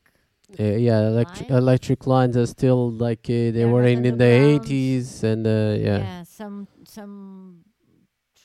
uh, 0.60 0.64
yeah, 0.64 1.00
electric 1.08 1.50
Lines? 1.50 1.62
electric 1.64 2.08
lines 2.08 2.38
are 2.38 2.46
still 2.46 2.92
like 2.92 3.26
uh, 3.30 3.52
they 3.52 3.52
They're 3.52 3.68
were 3.68 3.84
in 3.84 4.06
in 4.06 4.18
the 4.18 4.26
eighties, 4.26 5.24
and 5.24 5.46
uh, 5.46 5.76
yeah. 5.78 5.98
yeah. 5.98 6.24
some 6.24 6.68
some 6.84 7.65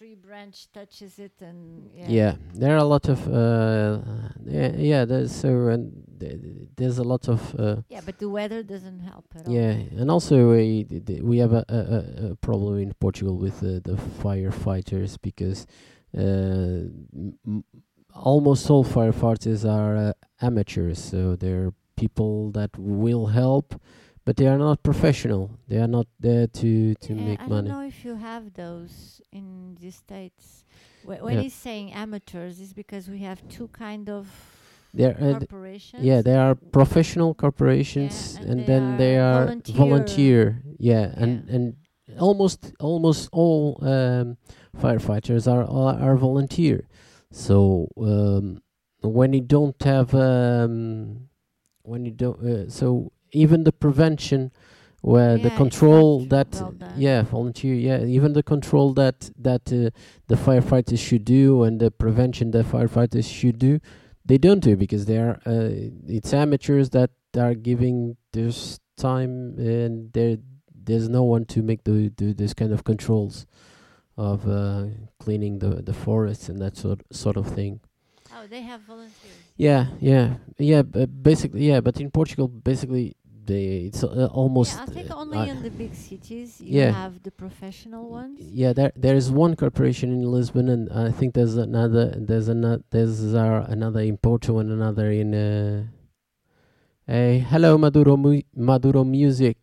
tree 0.01 0.15
branch 0.15 0.67
touches 0.73 1.19
it 1.19 1.33
and 1.43 1.91
yeah, 1.95 2.09
yeah, 2.09 2.35
there 2.55 2.73
are 2.75 2.79
a 2.79 2.85
lot 2.85 3.07
of 3.11 3.29
uh, 3.29 3.99
yeah, 4.47 4.73
yeah. 4.75 5.05
There's 5.05 5.31
so 5.31 5.77
th- 6.19 6.39
there's 6.75 6.97
a 6.97 7.03
lot 7.05 7.29
of 7.29 7.55
uh, 7.61 7.83
Yeah, 7.91 8.01
but 8.07 8.19
the 8.19 8.31
weather 8.31 8.63
doesn't 8.63 9.01
help 9.01 9.27
at 9.37 9.47
all. 9.47 9.53
yeah, 9.53 9.73
and 10.01 10.11
also 10.11 10.53
we 10.53 10.87
we 11.23 11.37
have 11.37 11.53
a, 11.53 11.65
a, 11.69 12.31
a- 12.31 12.37
problem 12.37 12.79
in 12.79 12.95
Portugal 12.95 13.37
with 13.37 13.59
uh, 13.63 13.81
the 13.89 13.99
firefighters 14.23 15.19
because 15.21 15.67
uh, 16.17 16.89
almost 18.15 18.71
all 18.71 18.85
firefighters 18.85 19.69
are 19.69 19.97
uh, 19.97 20.13
amateurs, 20.41 20.99
so 20.99 21.37
they're 21.37 21.75
people 21.97 22.51
that 22.53 22.71
will 22.79 23.27
help, 23.27 23.79
but 24.31 24.37
they 24.37 24.47
are 24.47 24.59
not 24.59 24.81
professional. 24.85 25.51
They 25.67 25.79
are 25.79 25.89
not 25.89 26.07
there 26.21 26.47
to 26.47 26.95
to 26.95 27.15
Yeah, 27.15 27.25
make 27.31 27.41
I 27.41 27.49
money. 27.49 27.69
I 27.69 27.73
don't 27.73 27.81
know 27.81 27.89
if 27.89 28.05
you 28.05 28.15
have 28.15 28.45
those 28.55 29.21
in 29.33 29.77
the 29.81 29.91
states. 29.91 30.65
Wh- 31.03 31.21
when 31.27 31.35
Yeah. 31.35 31.43
he's 31.43 31.59
saying 31.67 31.91
amateurs, 32.05 32.61
is 32.61 32.73
because 32.73 33.11
we 33.11 33.19
have 33.29 33.39
two 33.49 33.67
kind 33.87 34.09
of 34.09 34.25
uh, 34.97 35.11
corporations. 35.19 36.05
yeah, 36.05 36.23
they 36.23 36.37
are 36.37 36.55
professional 36.55 37.35
corporations, 37.35 38.37
and 38.39 38.51
and, 38.51 38.61
they 38.61 38.67
then 38.71 38.97
they 39.03 39.19
are 39.19 39.47
volunteer. 39.47 39.77
volunteer. 39.83 40.63
Yeah, 40.79 41.05
and 41.23 41.33
Yeah. 41.33 41.55
and 41.55 41.65
almost 42.21 42.61
almost 42.79 43.29
all 43.33 43.83
um, 43.83 44.37
firefighters 44.83 45.45
are, 45.55 45.67
are 45.81 45.95
are 46.07 46.17
volunteer. 46.17 46.79
So 47.33 47.89
um, 47.97 48.63
when 49.03 49.33
you 49.33 49.43
don't 49.57 49.83
have 49.83 50.15
um, 50.15 51.27
when 51.83 52.05
you 52.07 52.15
don't 52.23 52.39
uh, 52.53 52.69
so 52.71 53.11
even 53.33 53.65
the 53.65 53.73
prevention 53.73 54.51
where 55.03 55.37
Yeah, 55.37 55.45
the 55.45 55.51
control 55.57 56.27
that 56.27 56.49
well 56.53 56.75
yeah 56.97 57.23
volunteer 57.23 57.75
yeah 57.75 58.05
even 58.05 58.35
the 58.35 58.43
control 58.43 58.93
that 58.95 59.31
that 59.39 59.73
uh, 59.73 59.91
the 60.27 60.35
firefighters 60.37 60.99
should 60.99 61.25
do 61.25 61.63
and 61.63 61.81
the 61.81 61.91
prevention 61.91 62.51
that 62.51 62.67
firefighters 62.67 63.25
should 63.39 63.59
do 63.59 63.81
they 64.27 64.37
don't 64.37 64.61
do 64.61 64.77
because 64.77 65.07
they 65.07 65.17
are 65.17 65.41
uh, 65.47 65.71
it's 66.07 66.35
amateurs 66.35 66.91
that 66.91 67.11
are 67.39 67.55
giving 67.55 68.17
this 68.33 68.79
time 68.97 69.55
and 69.59 70.13
there 70.13 70.37
there's 70.75 71.09
no 71.09 71.23
one 71.23 71.45
to 71.47 71.63
make 71.63 71.85
the 71.85 72.11
do 72.11 72.35
this 72.35 72.53
kind 72.53 72.73
of 72.73 72.85
controls 72.85 73.47
of 74.17 74.47
uh, 74.49 74.85
cleaning 75.19 75.61
the 75.61 75.81
the 75.83 75.95
forests 75.95 76.49
and 76.51 76.59
that 76.61 76.77
sort 76.77 77.01
sort 77.11 77.37
of 77.39 77.47
thing. 77.47 77.81
Oh, 78.33 78.47
they 78.49 78.63
have 78.63 78.83
volunteers. 78.83 79.35
yeah 79.57 79.87
yeah 79.99 80.35
yeah 80.59 80.83
but 80.83 81.23
basically 81.23 81.67
yeah 81.67 81.81
but 81.81 82.01
in 82.01 82.11
portugal 82.13 82.47
basically 82.47 83.17
they 83.53 83.65
it's 83.89 84.03
uh, 84.05 84.29
almost 84.41 84.73
yeah, 84.77 84.83
I 84.87 84.87
think 84.97 85.09
uh, 85.11 85.23
only 85.23 85.39
I- 85.39 85.49
in 85.53 85.59
the 85.67 85.75
big 85.83 85.93
cities 86.09 86.49
you 86.61 86.73
Yeah. 86.81 86.91
have 87.03 87.15
the 87.27 87.33
professional 87.45 88.05
ones. 88.21 88.37
Yeah, 88.63 88.73
there 88.79 88.93
there 89.05 89.17
is 89.23 89.27
one 89.45 89.53
corporation 89.63 90.09
in 90.17 90.23
Lisbon, 90.37 90.67
and 90.75 90.83
I 91.07 91.11
think 91.19 91.29
there's 91.39 91.57
another. 91.69 92.07
There's 92.29 92.49
another. 92.57 92.83
There's 92.95 93.19
uh, 93.35 93.67
another 93.77 94.03
in 94.11 94.17
Porto 94.27 94.53
and 94.61 94.69
another 94.79 95.09
in. 95.23 95.31
Uh, 95.35 95.85
hey, 97.07 97.39
hello 97.51 97.77
Maduro 97.79 98.17
Mu- 98.17 98.43
Maduro 98.55 99.03
Music, 99.05 99.59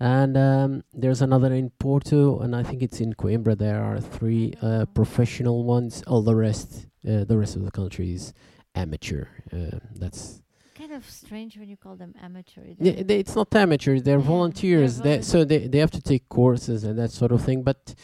and 0.00 0.36
um, 0.36 0.70
there's 0.92 1.22
another 1.22 1.52
in 1.54 1.70
Porto, 1.78 2.38
and 2.42 2.54
I 2.60 2.62
think 2.62 2.82
it's 2.82 3.00
in 3.00 3.14
Coimbra. 3.14 3.56
There 3.56 3.82
are 3.82 4.00
three 4.00 4.54
uh, 4.62 4.84
professional 4.98 5.64
ones. 5.64 6.02
All 6.06 6.22
the 6.22 6.34
rest, 6.46 6.86
uh, 7.08 7.24
the 7.24 7.36
rest 7.42 7.56
of 7.56 7.62
the 7.64 7.70
country 7.80 8.12
is 8.12 8.32
amateur. 8.74 9.24
Uh, 9.52 9.78
that's 10.02 10.42
Kind 10.78 10.92
of 10.92 11.04
strange 11.10 11.58
when 11.58 11.68
you 11.68 11.76
call 11.76 11.96
them 11.96 12.14
amateur. 12.22 12.62
It 12.62 12.78
they, 12.78 13.02
they, 13.02 13.18
it's 13.18 13.34
not 13.34 13.54
amateurs 13.54 14.02
they're 14.04 14.14
Yeah, 14.14 14.18
they're 14.18 14.34
volunteers. 14.34 15.00
They, 15.00 15.22
so 15.22 15.44
they, 15.44 15.66
they 15.66 15.78
have 15.78 15.90
to 15.90 16.00
take 16.00 16.28
courses 16.28 16.84
and 16.84 16.96
that 16.98 17.10
sort 17.10 17.32
of 17.32 17.44
thing 17.44 17.62
but 17.62 17.94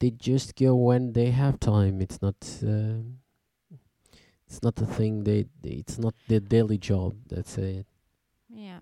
they 0.00 0.10
just 0.10 0.56
go 0.56 0.74
when 0.74 1.12
they 1.12 1.30
have 1.30 1.60
time. 1.60 2.00
It's 2.00 2.20
not 2.22 2.36
um 2.62 3.18
it's 4.46 4.62
not 4.62 4.80
a 4.80 4.86
thing 4.86 5.24
they, 5.24 5.46
they 5.62 5.76
it's 5.82 5.98
not 5.98 6.14
their 6.28 6.40
daily 6.40 6.78
job 6.78 7.14
that's 7.28 7.58
it. 7.58 7.86
Yeah, 8.48 8.80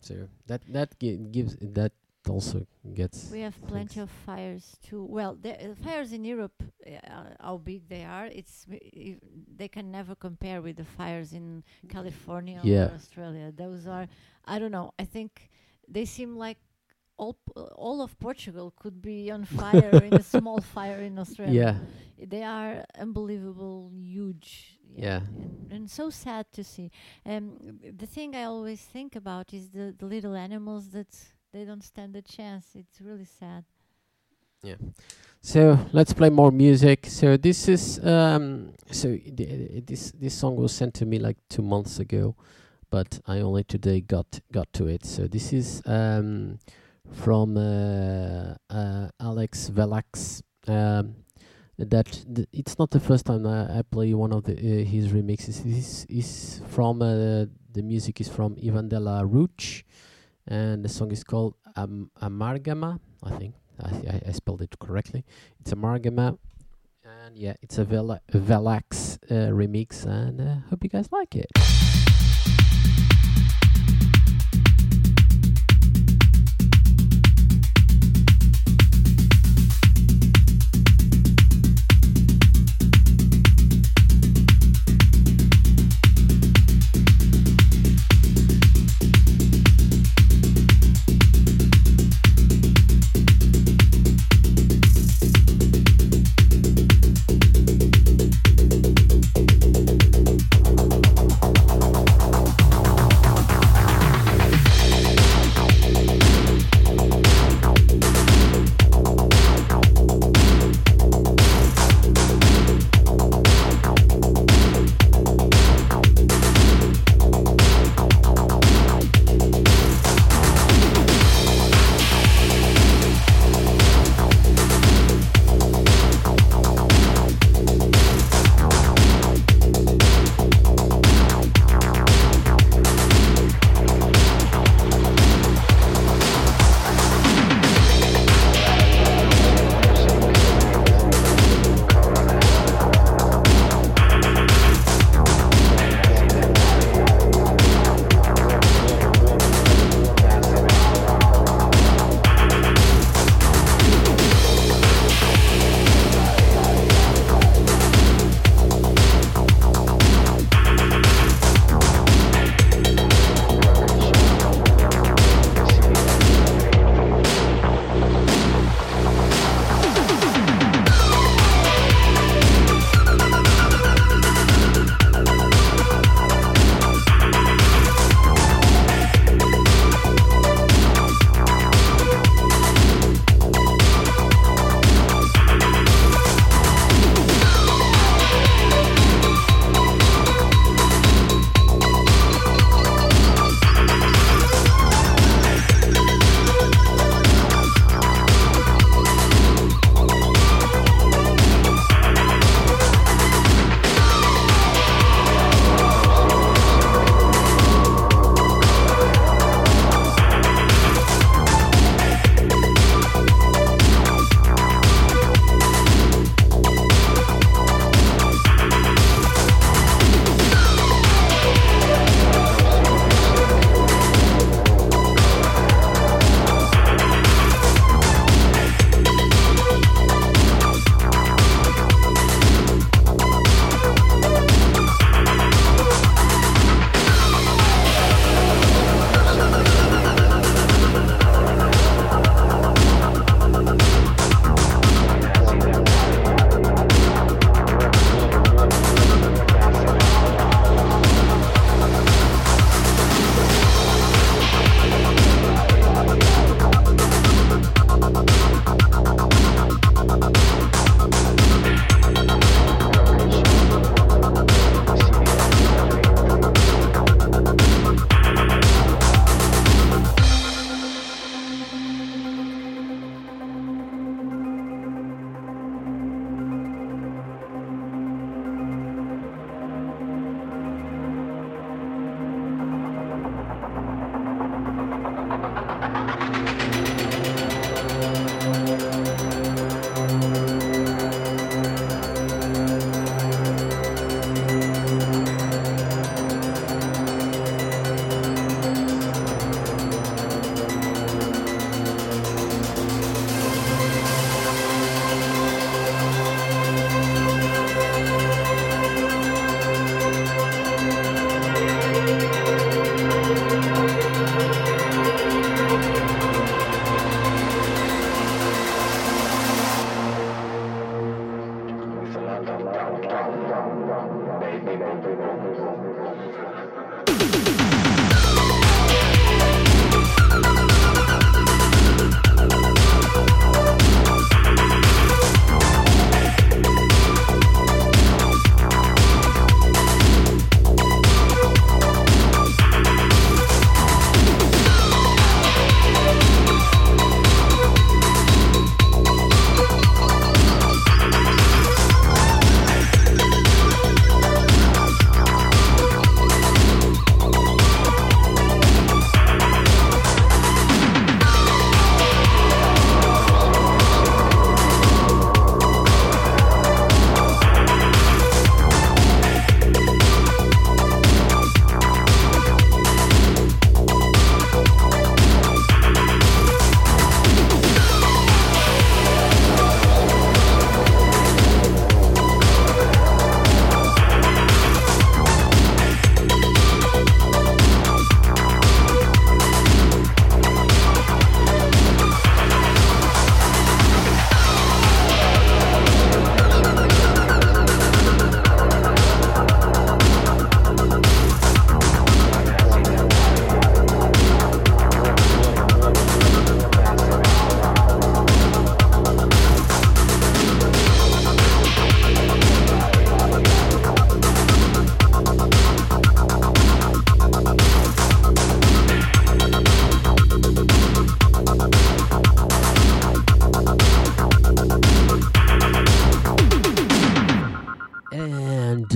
so 0.00 0.28
that 0.46 0.60
that 0.72 0.98
gi- 0.98 1.16
gives 1.30 1.56
that 1.60 1.92
also 2.28 2.66
gets 2.94 3.30
we 3.30 3.40
have 3.40 3.56
plenty 3.66 3.94
Thanks. 3.94 3.96
of 3.96 4.10
fires 4.26 4.76
too. 4.82 5.04
Well, 5.04 5.34
the 5.40 5.52
uh, 5.70 5.74
fires 5.74 6.12
in 6.12 6.24
Europe, 6.24 6.62
uh, 6.86 7.24
how 7.40 7.56
big 7.56 7.88
they 7.88 8.04
are, 8.04 8.26
it's 8.26 8.66
i- 8.70 9.16
they 9.56 9.68
can 9.68 9.90
never 9.90 10.14
compare 10.14 10.60
with 10.62 10.76
the 10.76 10.84
fires 10.84 11.32
in 11.32 11.64
California 11.88 12.60
Yeah. 12.62 12.88
or 12.90 12.94
Australia. 12.94 13.52
Those 13.56 13.86
are, 13.86 14.06
I 14.44 14.58
don't 14.58 14.70
know. 14.72 14.92
I 14.98 15.04
think 15.06 15.50
they 15.88 16.04
seem 16.04 16.36
like 16.36 16.58
all 17.16 17.34
p- 17.34 17.52
all 17.76 18.00
of 18.02 18.18
Portugal 18.18 18.72
could 18.76 19.00
be 19.02 19.30
on 19.30 19.44
fire 19.62 19.90
in 20.04 20.14
a 20.14 20.22
small 20.22 20.60
fire 20.60 21.00
in 21.00 21.18
Australia. 21.18 21.54
yeah 21.62 21.74
they 22.26 22.42
are 22.42 22.84
unbelievable 22.98 23.90
huge 23.94 24.78
Yeah. 25.06 25.20
and, 25.42 25.72
and 25.72 25.90
so 25.90 26.10
sad 26.10 26.44
to 26.52 26.62
see 26.64 26.90
um 27.24 27.44
the 28.02 28.06
thing 28.06 28.34
i 28.36 28.44
always 28.44 28.80
think 28.92 29.16
about 29.16 29.46
is 29.54 29.70
the, 29.70 29.94
the 30.00 30.06
little 30.06 30.34
animals 30.34 30.84
that 30.90 31.12
they 31.52 31.64
don't 31.64 31.84
stand 31.84 32.14
a 32.16 32.22
chance 32.22 32.66
it's 32.74 33.00
really 33.00 33.24
sad 33.24 33.64
Yeah. 34.62 34.76
So 35.40 35.78
let's 35.92 36.12
play 36.12 36.28
more 36.30 36.50
music. 36.52 37.06
So 37.06 37.36
this 37.38 37.66
is 37.68 37.98
um 38.04 38.74
so 38.90 39.16
th- 39.16 39.84
this 39.86 40.12
this 40.12 40.34
song 40.34 40.56
was 40.56 40.72
sent 40.72 40.92
to 40.94 41.06
me 41.06 41.18
like 41.18 41.38
two 41.48 41.62
months 41.62 41.98
ago, 41.98 42.34
but 42.90 43.20
I 43.26 43.40
only 43.40 43.64
today 43.64 44.00
got 44.02 44.40
got 44.52 44.70
to 44.74 44.86
it. 44.86 45.04
So 45.06 45.26
this 45.26 45.52
is 45.52 45.80
um 45.86 46.58
from 47.10 47.56
uh, 47.56 48.54
uh 48.68 49.08
Alex 49.18 49.70
Velax. 49.70 50.42
Um, 50.68 51.14
that 51.78 52.24
th- 52.34 52.48
it's 52.52 52.78
not 52.78 52.90
the 52.90 53.00
first 53.00 53.24
time 53.24 53.46
I, 53.46 53.78
I 53.78 53.82
play 53.82 54.12
one 54.12 54.32
of 54.34 54.44
the 54.44 54.52
uh, 54.52 54.84
his 54.84 55.08
remixes. 55.08 55.62
This 55.64 56.04
is 56.10 56.60
from 56.68 57.00
uh, 57.00 57.46
the 57.72 57.82
music 57.82 58.20
is 58.20 58.28
from 58.28 58.56
Ivan 58.62 58.88
de 58.88 59.00
la 59.00 59.22
Ruch, 59.22 59.84
and 60.50 60.84
the 60.84 60.88
song 60.88 61.12
is 61.12 61.24
called 61.24 61.54
Am- 61.76 62.10
Amargama. 62.20 62.98
I 63.22 63.30
think 63.38 63.54
I, 63.82 63.88
I, 63.88 64.22
I 64.28 64.32
spelled 64.32 64.60
it 64.62 64.76
correctly. 64.78 65.24
It's 65.60 65.72
Amargama, 65.72 66.36
and 67.04 67.38
yeah, 67.38 67.54
it's 67.62 67.78
a, 67.78 67.82
a 67.82 67.86
Velax 68.38 69.18
uh, 69.30 69.50
remix, 69.52 70.04
and 70.04 70.40
uh, 70.40 70.54
hope 70.68 70.84
you 70.84 70.90
guys 70.90 71.10
like 71.12 71.36
it. 71.36 71.99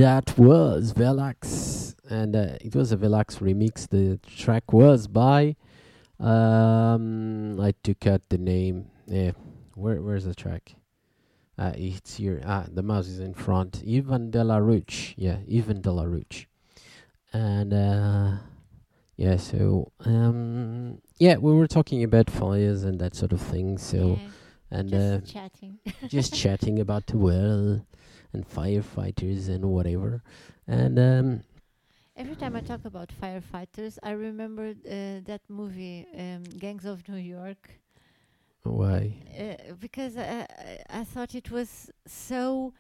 That 0.05 0.37
was 0.37 0.93
Velax, 0.93 1.95
and 2.11 2.37
uh, 2.37 2.59
it 2.61 2.77
was 2.77 2.93
a 2.93 2.97
Velax 2.99 3.39
remix. 3.39 3.89
The 3.89 4.19
track 4.37 4.71
was 4.71 5.07
by, 5.07 5.57
um, 6.21 7.59
I 7.59 7.73
took 7.83 8.07
out 8.07 8.21
the 8.29 8.37
name. 8.37 8.91
Yeah, 9.07 9.33
where 9.75 10.03
where's 10.03 10.27
the 10.27 10.35
track? 10.35 10.75
Uh, 11.57 11.73
it's 11.75 12.17
here. 12.17 12.43
Ah, 12.45 12.67
the 12.71 12.83
mouse 12.83 13.07
is 13.07 13.19
in 13.19 13.33
front. 13.33 13.83
Ivan 13.89 14.31
de 14.31 14.45
la 14.45 14.59
Ruche. 14.59 15.15
Yeah, 15.17 15.39
Ivan 15.51 15.81
de 15.81 15.91
la 15.91 16.05
Ruche. 16.05 16.45
And 17.33 17.73
uh, 17.73 18.33
yeah, 19.17 19.39
so 19.39 19.91
um, 20.05 21.01
yeah, 21.19 21.39
we 21.39 21.55
were 21.55 21.67
talking 21.67 22.05
about 22.05 22.29
fires 22.29 22.85
and 22.85 22.99
that 22.99 23.17
sort 23.17 23.33
of 23.33 23.41
thing. 23.41 23.79
So 23.79 24.19
Yeah, 24.21 24.79
and 24.79 24.91
just 24.91 25.15
uh, 25.15 25.41
chatting. 25.41 25.79
just 26.09 26.35
chatting 26.35 26.79
about 26.79 27.07
the 27.07 27.17
world 27.17 27.87
and 28.35 28.49
firefighters 28.49 29.49
and 29.49 29.65
whatever. 29.71 30.23
And 30.67 30.99
um, 30.99 31.41
Every 32.17 32.37
time 32.37 32.55
I 32.55 32.61
talk 32.61 32.85
about 32.85 33.11
firefighters, 33.21 33.99
I 34.03 34.11
remember 34.13 34.69
uh, 34.69 35.21
that 35.25 35.41
movie, 35.49 36.07
um, 36.17 36.45
Gangs 36.59 36.85
of 36.85 37.09
New 37.09 37.17
York, 37.17 37.71
why? 38.63 39.15
uh, 39.39 39.75
because 39.81 40.17
I, 40.17 40.47
I, 40.91 41.01
I 41.01 41.05
thought 41.05 41.35
it 41.35 41.51
was 41.51 41.91
so. 42.07 42.73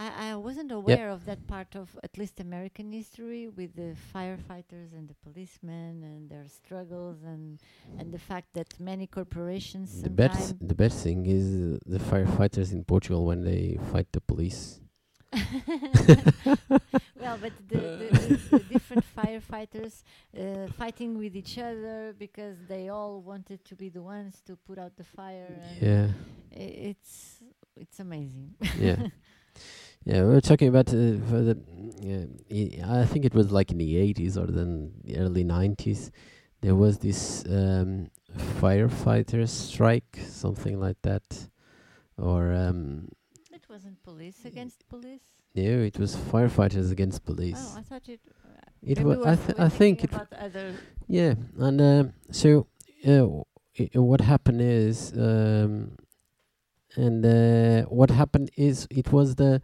I, 0.00 0.30
I 0.30 0.36
wasn't 0.36 0.70
aware 0.70 1.10
of 1.10 1.24
that 1.26 1.44
part 1.48 1.74
of 1.74 1.98
at 2.04 2.16
least 2.16 2.38
American 2.38 2.92
history 2.92 3.48
with 3.48 3.74
the 3.74 3.96
firefighters 4.14 4.92
and 4.96 5.08
the 5.08 5.14
policemen 5.24 6.04
and 6.04 6.30
their 6.30 6.46
struggles 6.48 7.24
and 7.24 7.58
and 7.98 8.12
the 8.12 8.18
fact 8.18 8.48
that 8.54 8.78
many 8.78 9.06
corporations 9.08 10.00
The 10.02 10.10
best, 10.10 10.54
the 10.60 10.74
best 10.74 11.02
thing 11.02 11.26
is 11.26 11.74
uh, 11.74 11.78
the 11.84 11.98
firefighters 11.98 12.72
in 12.72 12.84
Portugal 12.84 13.24
when 13.26 13.42
they 13.42 13.76
fight 13.90 14.06
the 14.12 14.20
police. 14.20 14.80
well, 17.20 17.38
but 17.40 17.52
the, 17.68 17.76
the, 17.96 18.08
the, 18.10 18.40
the 18.58 18.62
different 18.64 19.04
firefighters 19.16 20.02
uh, 20.38 20.68
fighting 20.78 21.18
with 21.18 21.36
each 21.36 21.58
other 21.58 22.14
because 22.18 22.56
they 22.66 22.88
all 22.88 23.20
wanted 23.20 23.64
to 23.64 23.74
be 23.74 23.88
the 23.88 24.02
ones 24.02 24.40
to 24.46 24.56
put 24.56 24.78
out 24.78 24.96
the 24.96 25.04
fire. 25.04 25.60
Yeah, 25.80 26.08
it's 26.50 27.40
it's 27.76 28.00
amazing. 28.00 28.54
yeah, 28.78 28.96
yeah. 30.04 30.22
We 30.22 30.28
were 30.34 30.40
talking 30.40 30.68
about 30.68 30.88
uh, 30.88 31.18
for 31.28 31.42
the. 31.42 31.58
Yeah, 32.00 32.24
i- 32.50 33.04
think 33.06 33.24
it 33.24 33.34
was 33.34 33.50
like 33.50 33.70
in 33.70 33.78
the 33.78 33.96
eighties 33.98 34.36
or 34.38 34.46
then 34.46 34.92
the 35.04 35.18
early 35.18 35.44
nineties. 35.44 36.10
There 36.60 36.74
was 36.74 36.98
this 36.98 37.44
um, 37.48 38.10
firefighter 38.60 39.48
strike, 39.48 40.18
something 40.26 40.80
like 40.80 40.96
that, 41.02 41.48
or 42.16 42.52
um, 42.52 43.08
wasn't 43.68 44.02
police 44.02 44.44
against 44.44 44.88
police. 44.88 45.20
no, 45.54 45.80
it 45.90 45.98
was 45.98 46.16
firefighters 46.16 46.90
against 46.92 47.24
police. 47.24 47.56
Oh, 47.58 47.78
I 47.78 47.82
thought 47.82 48.08
it. 48.08 48.20
Uh, 48.28 48.60
It 48.82 48.98
maybe 48.98 49.04
wa- 49.04 49.24
I 49.26 49.30
was 49.30 49.38
th- 49.46 49.58
I 49.58 49.68
think 49.68 50.04
it. 50.04 50.10
Yeah, 51.08 51.34
and 51.66 51.80
um, 51.80 52.12
so 52.30 52.66
uh, 53.06 53.26
i- 53.80 53.90
what 54.10 54.20
happened 54.20 54.60
is, 54.60 55.12
um, 55.16 55.96
and 56.96 57.24
uh, 57.24 57.82
what 57.98 58.10
happened 58.10 58.50
is, 58.56 58.86
it 58.90 59.12
was 59.12 59.34
the 59.36 59.60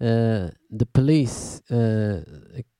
uh, 0.00 0.50
the 0.80 0.86
police 0.92 1.60
uh, 1.70 2.22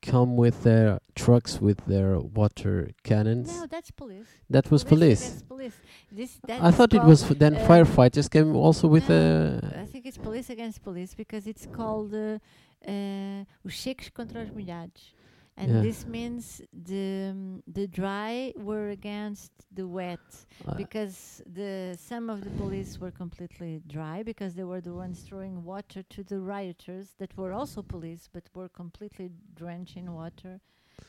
come 0.03 0.37
with 0.37 0.63
their 0.63 1.01
trucks 1.15 1.61
with 1.61 1.85
their 1.87 2.19
water 2.19 2.91
cannons. 3.03 3.57
No, 3.57 3.67
that's 3.67 3.91
police. 3.91 4.27
that 4.51 4.71
was 4.71 4.85
police. 4.85 5.27
against 5.27 5.49
police. 5.49 5.77
This 6.11 6.39
that 6.47 6.63
I 6.63 6.71
thought 6.71 6.95
it 6.95 7.05
was 7.05 7.29
then 7.29 7.57
uh, 7.57 7.67
firefighters 7.67 8.31
came 8.31 8.55
also 8.55 8.89
with 8.89 9.09
no, 9.09 9.61
uh, 9.63 9.83
I 9.83 9.87
think 9.87 10.07
it's 10.07 10.19
police 10.19 10.51
against 10.51 10.83
police 10.83 11.15
because 11.15 11.47
it's 11.47 11.67
called 11.67 12.15
uh, 12.15 12.39
uh, 12.87 13.45
os 13.67 13.75
secos 13.75 14.11
contra 14.13 14.43
os 14.43 14.51
molhados. 14.51 15.15
And 15.61 15.71
Yeah. 15.73 15.83
this 15.83 16.07
means 16.07 16.63
the 16.73 17.31
um, 17.33 17.63
the 17.67 17.87
dry 17.89 18.53
were 18.57 18.91
against 18.91 19.53
the 19.75 19.87
wet 19.99 20.21
uh, 20.67 20.75
because 20.77 21.43
the 21.59 21.97
some 21.99 22.31
of 22.31 22.39
the 22.45 22.51
police 22.63 23.01
were 23.01 23.11
completely 23.11 23.83
dry 23.87 24.23
because 24.23 24.55
they 24.55 24.65
were 24.73 24.81
the 24.81 24.95
ones 24.95 25.19
throwing 25.29 25.65
water 25.65 26.03
to 26.15 26.23
the 26.23 26.39
rioters 26.39 27.07
that 27.19 27.37
were 27.37 27.53
also 27.53 27.83
police 27.83 28.29
but 28.33 28.45
were 28.55 28.69
completely 28.69 29.31
drenched 29.61 29.97
in 29.97 30.07
water. 30.15 30.61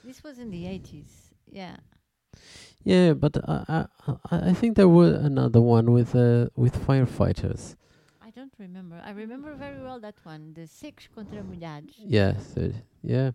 This 0.04 0.24
was 0.24 0.40
in 0.40 0.50
the 0.50 0.66
80s. 0.66 1.12
Yeah. 1.52 1.78
yeah, 2.84 3.14
but 3.14 3.38
I, 3.48 3.86
I 4.08 4.50
I 4.50 4.54
think 4.54 4.76
there 4.76 4.88
was 4.90 5.12
another 5.32 5.62
one 5.62 5.92
with 5.92 6.16
uh, 6.16 6.48
with 6.56 6.76
firefighters. 6.88 7.76
I 8.22 8.32
don't 8.32 8.54
remember. 8.58 9.02
I 9.04 9.12
remember 9.12 9.56
very 9.56 9.82
well 9.82 10.00
that 10.00 10.16
one, 10.24 10.54
the 10.54 10.68
secos 10.68 11.08
contra 11.14 11.42
molhados. 11.44 11.94
Yeah, 11.98 12.34
so 12.54 12.72
yeah, 13.04 13.32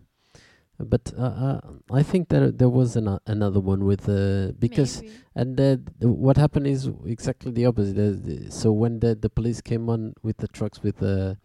but 0.79 1.13
uh, 1.17 1.21
uh, 1.21 1.61
I 1.91 2.03
think 2.03 2.29
that 2.29 2.57
there 2.57 2.69
was 2.69 2.95
an, 2.95 3.17
another 3.27 3.59
one 3.59 3.85
with 3.85 4.09
uh, 4.09 4.51
because 4.59 5.01
Maybe. 5.01 5.13
and 5.35 5.59
uh, 5.61 5.77
what 6.07 6.37
happened 6.37 6.67
is 6.67 6.89
exactly 7.05 7.51
the 7.51 7.65
opposite. 7.65 7.97
Uh, 7.97 8.17
the- 8.21 8.51
so 8.51 8.71
when 8.71 8.99
the 8.99 9.15
the 9.15 9.29
police 9.29 9.61
came 9.61 9.89
on 9.89 10.13
with 10.23 10.37
the 10.37 10.47
trucks 10.47 10.83
with 10.83 11.01
uh, 11.01 11.35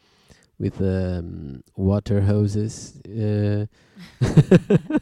with 0.59 0.81
um, 0.81 1.63
water 1.77 2.21
hoses, 2.21 3.01
uh, 3.07 3.67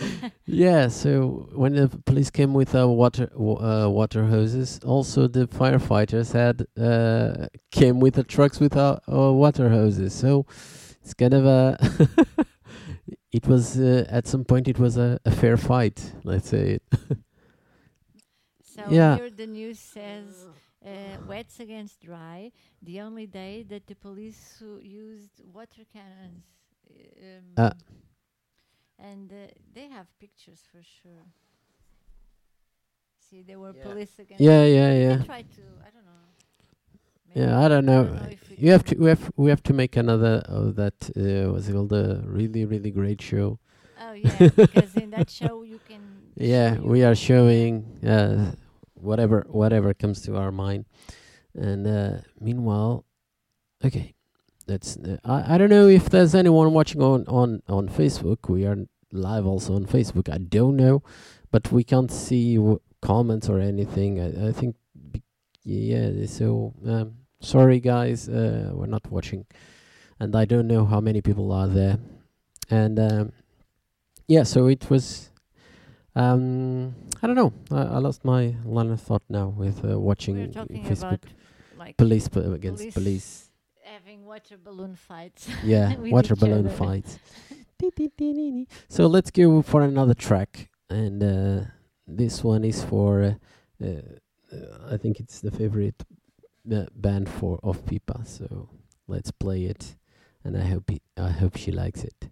yeah. 0.46 0.88
So 0.88 1.48
when 1.54 1.74
the 1.74 1.88
police 1.88 2.30
came 2.30 2.54
with 2.54 2.74
uh, 2.74 2.88
water 2.88 3.26
w- 3.26 3.58
uh, 3.58 3.88
water 3.88 4.26
hoses, 4.26 4.80
also 4.84 5.26
the 5.28 5.46
firefighters 5.46 6.32
had 6.32 6.66
uh, 6.80 7.48
came 7.70 8.00
with 8.00 8.14
the 8.14 8.24
trucks 8.24 8.60
with 8.60 8.76
uh, 8.76 8.98
uh, 9.10 9.32
water 9.32 9.68
hoses. 9.68 10.12
So 10.14 10.46
it's 11.02 11.14
kind 11.14 11.34
of 11.34 11.46
a. 11.46 11.78
it 13.32 13.46
was 13.46 13.78
uh, 13.78 14.04
at 14.08 14.26
some 14.26 14.44
point 14.44 14.68
it 14.68 14.78
was 14.78 14.96
a, 14.96 15.18
a 15.24 15.30
fair 15.30 15.56
fight. 15.56 16.12
Let's 16.24 16.48
say 16.48 16.78
it. 16.80 16.82
So 18.62 18.82
Yeah. 18.90 19.16
here 19.16 19.30
the 19.30 19.46
news 19.46 19.78
says 19.78 20.48
uh, 20.84 21.18
wets 21.26 21.60
against 21.60 22.00
dry. 22.00 22.52
The 22.82 23.00
only 23.00 23.26
day 23.26 23.62
that 23.68 23.86
the 23.86 23.94
police 23.94 24.56
who 24.58 24.78
used 24.80 25.40
water 25.44 25.84
cannons. 25.92 26.44
Um, 27.22 27.54
Ah. 27.56 27.72
and 28.98 29.32
uh, 29.32 29.46
they 29.74 29.88
have 29.88 30.06
pictures 30.18 30.62
for 30.70 30.82
sure. 30.82 31.24
See, 33.18 33.42
they 33.42 33.56
were 33.56 33.72
Yeah. 33.72 33.82
police 33.82 34.18
against. 34.18 34.40
Yeah, 34.42 34.64
yeah, 34.64 34.92
We 34.92 34.98
yeah. 35.00 35.16
can 35.16 35.24
try 35.24 35.42
to. 35.42 35.62
I 35.86 35.90
don't 35.90 36.01
know. 36.01 36.01
Yeah, 37.34 37.60
I 37.64 37.68
don't 37.68 37.86
know. 37.86 38.02
You 38.56 38.72
have 38.72 38.84
to 38.84 38.96
we 38.96 39.08
have 39.08 39.32
we 39.36 39.50
have 39.50 39.62
to 39.64 39.72
make 39.72 39.96
another 39.96 40.42
of 40.46 40.76
that 40.76 41.10
uh, 41.16 41.50
was 41.52 41.68
it 41.68 41.72
called 41.72 41.92
a 41.92 42.22
really 42.26 42.64
really 42.64 42.90
great 42.90 43.20
show. 43.22 43.58
Oh 44.00 44.12
yeah, 44.12 44.48
because 44.56 44.94
in 44.96 45.10
that 45.10 45.30
show 45.30 45.62
you 45.62 45.80
can. 45.88 46.00
Yeah, 46.34 46.78
we 46.80 47.04
are 47.04 47.14
showing 47.14 47.98
uh, 48.06 48.52
whatever 48.94 49.46
whatever 49.50 49.92
comes 49.94 50.22
to 50.22 50.36
our 50.36 50.50
mind, 50.50 50.86
and 51.54 51.86
uh, 51.86 52.18
meanwhile, 52.40 53.04
okay, 53.84 54.14
that's 54.66 54.96
uh, 54.96 55.18
I 55.24 55.54
I 55.54 55.58
don't 55.58 55.68
know 55.70 55.88
if 55.88 56.08
there's 56.08 56.34
anyone 56.34 56.72
watching 56.72 57.02
on 57.02 57.24
on 57.28 57.62
on 57.68 57.88
Facebook. 57.88 58.48
We 58.48 58.64
are 58.66 58.76
live 59.12 59.44
also 59.46 59.74
on 59.74 59.84
Facebook. 59.84 60.32
I 60.32 60.38
don't 60.38 60.76
know, 60.76 61.02
but 61.50 61.70
we 61.70 61.84
can't 61.84 62.10
see 62.10 62.56
w- 62.56 62.80
comments 63.02 63.48
or 63.50 63.60
anything. 63.60 64.18
I 64.18 64.48
I 64.48 64.52
think 64.52 64.76
yeah. 65.64 66.24
So 66.26 66.72
um, 66.86 67.14
sorry 67.42 67.80
guys, 67.80 68.28
uh, 68.28 68.70
we're 68.72 68.86
not 68.86 69.10
watching, 69.10 69.46
and 70.18 70.34
I 70.34 70.44
don't 70.44 70.66
know 70.66 70.84
how 70.86 71.00
many 71.00 71.20
people 71.20 71.52
are 71.52 71.66
there, 71.66 71.98
and 72.70 72.98
um, 72.98 73.32
yeah. 74.28 74.44
So 74.44 74.68
it 74.68 74.88
was. 74.88 75.30
Um, 76.14 76.94
I 77.22 77.26
don't 77.26 77.36
know. 77.36 77.52
I, 77.70 77.96
I 77.96 77.98
lost 77.98 78.24
my 78.24 78.54
line 78.64 78.90
of 78.90 79.00
thought 79.00 79.22
now 79.28 79.48
with 79.48 79.84
uh, 79.84 79.98
watching 79.98 80.36
We're 80.36 80.66
Facebook 80.82 81.22
like 81.78 81.96
police 81.96 82.26
against 82.26 82.82
police 82.82 82.94
police. 82.94 83.50
having 83.82 84.24
water 84.24 84.56
balloon 84.56 84.94
fights. 84.94 85.48
Yeah, 85.64 85.96
water 85.96 86.36
balloon 86.36 86.68
fights. 86.68 87.18
so 88.88 89.06
let's 89.06 89.30
go 89.30 89.62
for 89.62 89.82
another 89.82 90.14
track, 90.14 90.68
and 90.88 91.22
uh, 91.22 91.64
this 92.06 92.44
one 92.44 92.64
is 92.64 92.84
for. 92.84 93.22
Uh, 93.22 93.86
uh, 93.86 94.94
I 94.94 94.98
think 94.98 95.18
it's 95.18 95.40
the 95.40 95.50
favorite 95.50 96.04
uh, 96.70 96.86
band 96.94 97.28
for 97.28 97.58
of 97.62 97.84
Pipa. 97.86 98.22
So 98.26 98.68
let's 99.06 99.30
play 99.30 99.64
it, 99.64 99.96
and 100.44 100.56
I 100.56 100.64
hope 100.64 100.90
he, 100.90 101.02
I 101.16 101.30
hope 101.30 101.56
she 101.56 101.72
likes 101.72 102.04
it. 102.04 102.28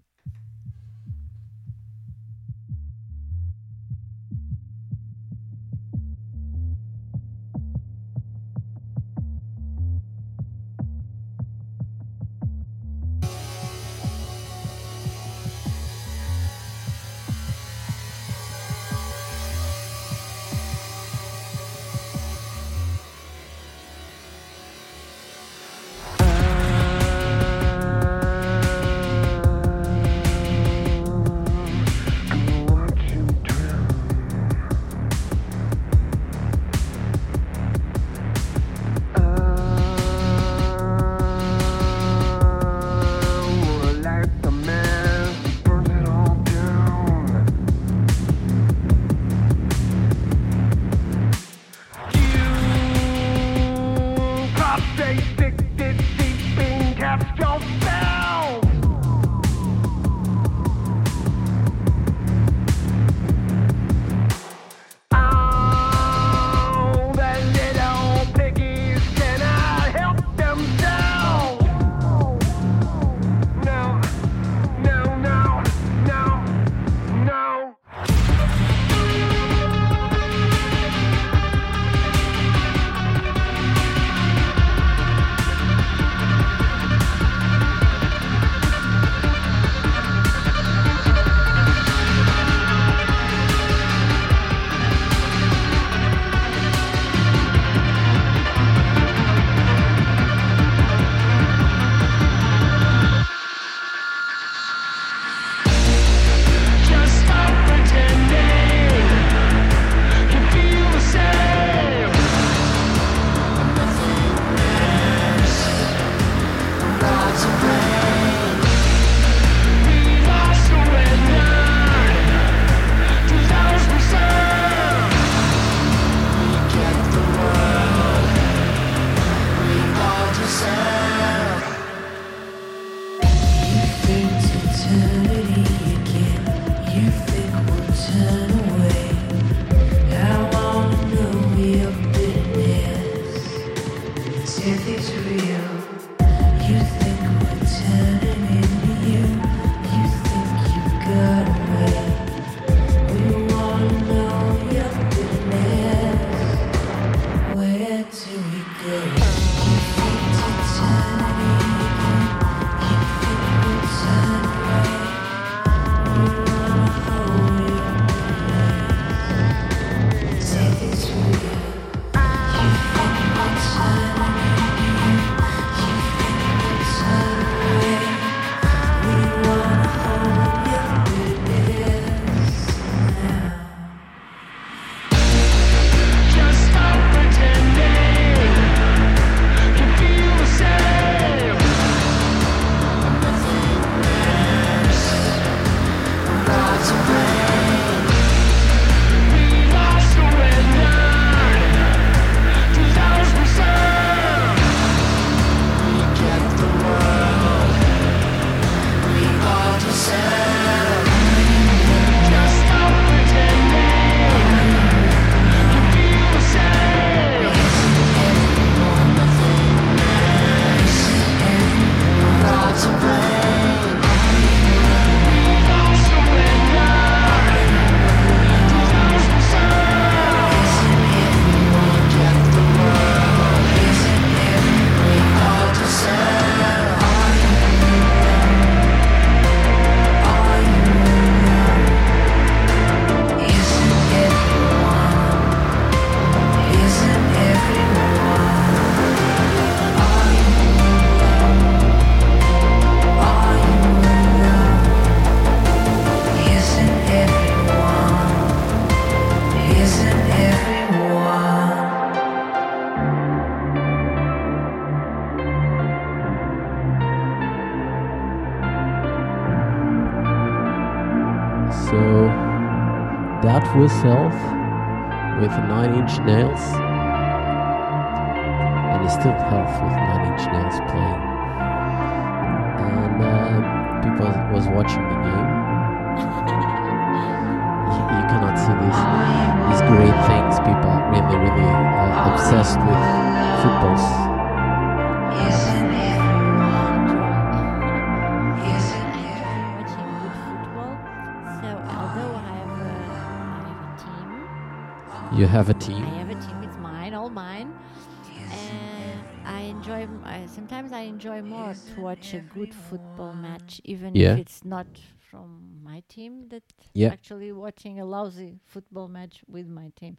To 312.30 312.36
watch 312.38 312.44
a 312.44 312.54
good 312.58 312.74
football 312.74 313.34
match, 313.34 313.80
even 313.84 314.14
Yeah. 314.14 314.34
if 314.34 314.38
it's 314.40 314.64
not 314.64 314.86
from 315.30 315.80
my 315.82 316.02
team. 316.08 316.48
That 316.48 316.62
Yeah. 316.94 317.12
actually 317.12 317.52
watching 317.52 318.00
a 318.00 318.04
lousy 318.04 318.58
football 318.66 319.08
match 319.08 319.42
with 319.48 319.66
my 319.68 319.90
team. 320.00 320.16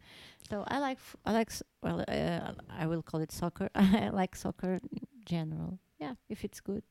So 0.48 0.64
I 0.66 0.78
like. 0.78 0.98
F- 0.98 1.16
I 1.26 1.32
like. 1.32 1.50
s- 1.50 1.62
Well, 1.82 2.00
uh, 2.08 2.52
I 2.82 2.86
will 2.86 3.02
call 3.02 3.20
it 3.22 3.32
soccer. 3.32 3.68
I 3.74 4.10
like 4.10 4.36
soccer 4.36 4.74
in 4.74 5.06
general. 5.24 5.78
Yeah, 6.00 6.14
if 6.28 6.44
it's 6.44 6.60
good 6.60 6.82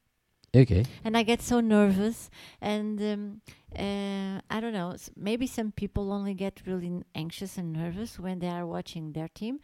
Okay. 0.56 0.86
and 1.04 1.16
I 1.18 1.24
get 1.24 1.42
so 1.42 1.60
nervous. 1.62 2.30
And 2.62 3.00
um, 3.02 3.42
uh, 3.76 4.40
I 4.56 4.60
don't 4.62 4.74
know, 4.74 4.92
s- 4.92 5.10
maybe 5.16 5.48
some 5.48 5.72
people 5.72 6.12
only 6.12 6.34
get 6.34 6.62
really 6.66 6.88
n- 6.88 7.04
anxious 7.16 7.58
and 7.58 7.72
nervous 7.74 8.20
when 8.20 8.40
they 8.40 8.50
are 8.50 8.66
watching 8.66 9.14
their 9.14 9.30
team. 9.30 9.60